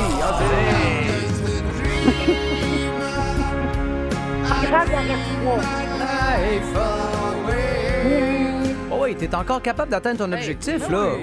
[8.91, 11.15] Oh oui, t'es encore capable d'atteindre ton objectif, là.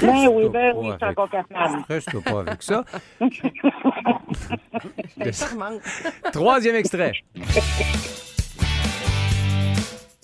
[0.00, 1.80] Ben oui, ben pas oui, je suis avec- encore capable.
[1.84, 2.84] Stresse-toi pas avec ça.
[5.32, 5.80] Charmante.
[6.32, 7.12] Troisième extrait.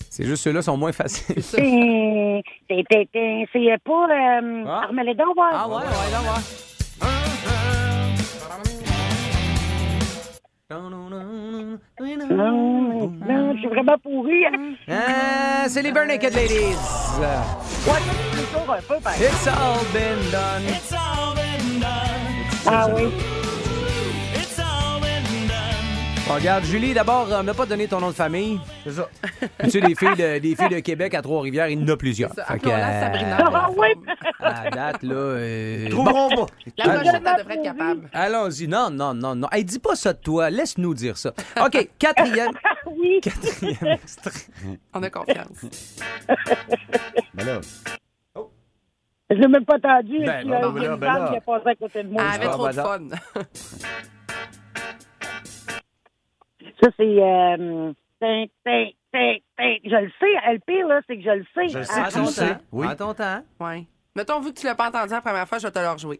[0.09, 1.41] C'est juste ceux-là sont moins faciles.
[1.41, 1.57] C'est
[3.83, 4.07] pas.
[4.09, 4.87] Euh, Ah.
[4.91, 5.51] Donc, voir.
[5.53, 5.81] Ah ouais, ouais,
[6.11, 6.41] là, ouais.
[10.73, 11.77] Non, non,
[13.53, 14.43] je suis vraiment pourri.
[14.45, 14.73] Hein?
[14.89, 16.77] Ah, c'est les Bare Naked Ladies.
[18.35, 19.21] Toujours un peu, pareil.
[19.21, 20.63] It's all been done.
[22.65, 23.11] Ah oui.
[26.25, 28.57] Bon, regarde, Julie, d'abord, on n'a pas donné ton nom de famille.
[28.85, 29.09] C'est ça.
[29.63, 31.97] tu sais, des filles, de, des filles de Québec à Trois-Rivières, il y en a
[31.97, 32.29] plusieurs.
[32.33, 32.45] C'est ça.
[32.45, 33.37] Fait que, Appelons-la euh, Sabrina.
[33.53, 33.87] Ah oui.
[34.39, 35.13] à date, là.
[35.15, 36.45] euh, Trouveront bon.
[36.45, 36.53] pas.
[36.77, 38.09] La prochaine, elle devrait être capable.
[38.13, 38.67] Allons-y.
[38.69, 39.47] Non, non, non, non.
[39.51, 40.49] Hey, dis pas ça de toi.
[40.49, 41.33] Laisse-nous dire ça.
[41.61, 42.51] OK, quatrième.
[42.97, 43.19] oui.
[43.21, 44.31] Quatrième extrait.
[44.93, 45.97] On a confiance.
[47.33, 47.59] Ben là,
[49.29, 50.19] Je l'ai même pas entendu.
[50.25, 51.29] Ben et puis, non, euh, ben il y a là, une ben femme là.
[51.31, 52.23] qui a passé à côté de moi.
[52.23, 53.41] Elle avait Ah, trop de ben fun.
[56.83, 57.03] Ça, c'est.
[57.21, 59.75] Euh, tin, tin, tin, tin.
[59.85, 60.51] je le sais.
[60.53, 61.67] Le pire, là, c'est que je le sais.
[61.69, 62.57] Je le sais Ah, À que tu le sais.
[62.71, 62.87] Oui.
[62.87, 63.41] À ton temps.
[63.59, 63.85] Ouais.
[64.15, 66.19] Mettons, vu que tu l'as pas entendu la première fois, je vais te le rejouer.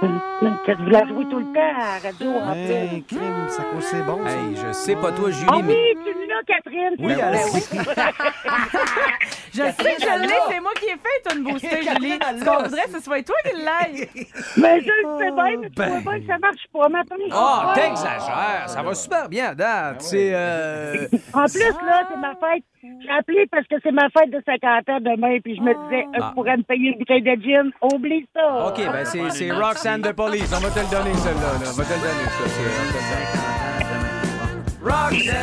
[0.00, 2.30] Que tu voulais jouer tout le temps à la radio.
[2.30, 4.20] en hey, crime, ça c'est bon.
[4.24, 4.30] ça.
[4.30, 5.74] Hey, je sais pas toi, Julie, Ah mais.
[5.96, 6.94] oui, tu l'as, Catherine.
[6.98, 7.60] Oui, Ben oui.
[9.54, 12.18] Je sais que je l'ai, c'est moi qui ai fait une boostée, Julie.
[12.38, 14.08] Ce qu'on voudrait, ce soit toi qui l'aille.
[14.56, 17.16] Mais je le sais bien, mais tu vois bien que ça marche pas maintenant.
[17.30, 18.64] Oh, t'exagères.
[18.68, 20.00] Ça va super bien date.
[20.00, 20.30] C'est.
[20.34, 22.64] euh, En plus, là, c'est ma fête.
[22.82, 26.02] J'ai appelé parce que c'est ma fête de 50 ans demain, puis je me disais,
[26.02, 26.28] euh, Ah.
[26.30, 27.70] je pourrais me payer une bouteille de gin.
[27.80, 28.66] Oublie ça.
[28.66, 30.52] OK, ben c'est, c'est Roxanne de Police.
[30.52, 31.40] On va te le donner, celle-là.
[31.40, 31.70] là.
[31.70, 32.44] On va te le donner, ça.
[34.82, 35.36] Roxanne!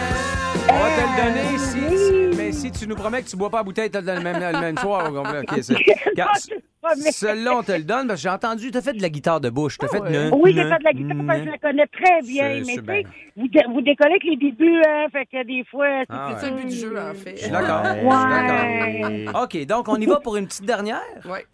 [0.69, 3.49] On va te le donner si, si- mais si tu nous promets que tu bois
[3.49, 5.09] pas la bouteille, tu te le donnes le même, le même soir.
[5.13, 5.75] OK, c'est...
[6.81, 6.93] Ah.
[6.95, 9.49] Celui-là, on te le donne parce que j'ai entendu, t'as fait de la guitare de
[9.49, 9.77] bouche.
[9.77, 10.29] T'as fait de...
[10.33, 12.49] Oui, j'ai fait de la guitare parce que je la connais très bien.
[12.49, 13.03] Mais tu sais,
[13.35, 15.87] vous, dé- vous décollez avec les débuts, hein, fait que des fois...
[16.09, 17.35] Ah, C'est ça le but du jeu, en fait.
[17.35, 17.81] Je suis d'accord.
[17.83, 17.99] Ouais.
[18.01, 19.43] Je suis d'accord.
[19.43, 21.01] OK, donc on y va pour une petite dernière?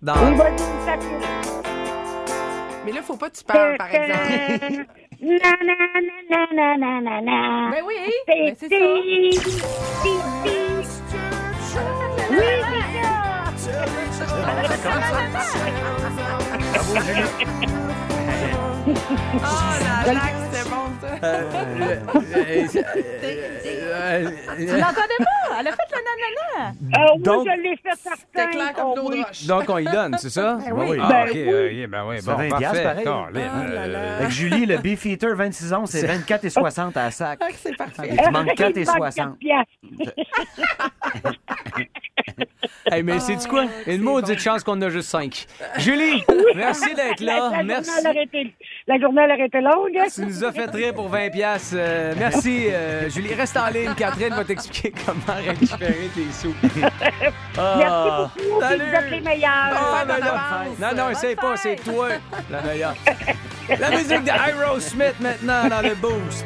[0.01, 0.13] Dans...
[0.13, 1.61] Oui, vas-y, ça fait-
[2.86, 4.86] Mais là, faut pas que tu parles, par exemple.
[5.21, 5.76] Na, na,
[6.30, 7.71] na, na, na, na, na.
[7.71, 7.95] Ben oui,
[8.28, 8.76] C'est ben c'est ça.
[9.01, 11.05] Oui, c'est
[11.78, 13.14] Oh,
[13.66, 13.72] la
[20.11, 21.07] blague, c'est bon, ça.
[24.57, 25.59] Tu l'entendais pas?
[25.59, 26.73] Elle a fait le nanana.
[27.15, 28.15] Oui, Donc- je l'ai fait certain.
[28.35, 29.23] C'était clair comme Oh, l'eau de oui.
[29.23, 29.43] roche.
[29.45, 30.57] Donc, on y donne, c'est ça?
[30.65, 30.97] Ben oui.
[31.01, 31.43] Ah, Ben OK, oui.
[31.83, 32.83] euh, ben oui, bon, fait 20 parfait.
[32.83, 33.05] pareil.
[33.07, 37.39] Ah là euh, Avec Julie, le Beefeater 26 ans, c'est 24 et 60 à sac.
[37.41, 38.09] Ah, c'est parfait.
[38.11, 39.15] Il te manque 4 et Il manque 60.
[39.15, 40.15] quatre piastres.
[42.91, 43.65] Hey, mais c'est quoi?
[43.87, 45.47] Une maudite chance qu'on en a juste cinq.
[45.77, 46.23] Julie,
[46.55, 47.49] merci d'être là.
[47.51, 47.91] La, la Merci.
[48.03, 48.53] Journée, été,
[48.87, 49.97] la journée, elle aurait été longue.
[50.13, 51.75] Tu nous as fait rire pour 20 pièces.
[52.17, 53.33] merci, euh, Julie.
[53.33, 53.93] Reste en ligne.
[53.95, 56.53] Catherine va t'expliquer comment récupérer tes sous.
[57.57, 58.59] Ah, Merci beaucoup.
[58.59, 58.83] puis Salut.
[58.89, 59.69] Vous êtes les meilleurs.
[59.69, 60.33] Bonne fête en là.
[60.33, 60.79] avance.
[60.79, 62.09] Non, non, essaye pas, c'est toi
[62.51, 62.95] la meilleure.
[63.79, 66.45] La musique de Aerosmith maintenant dans le boost.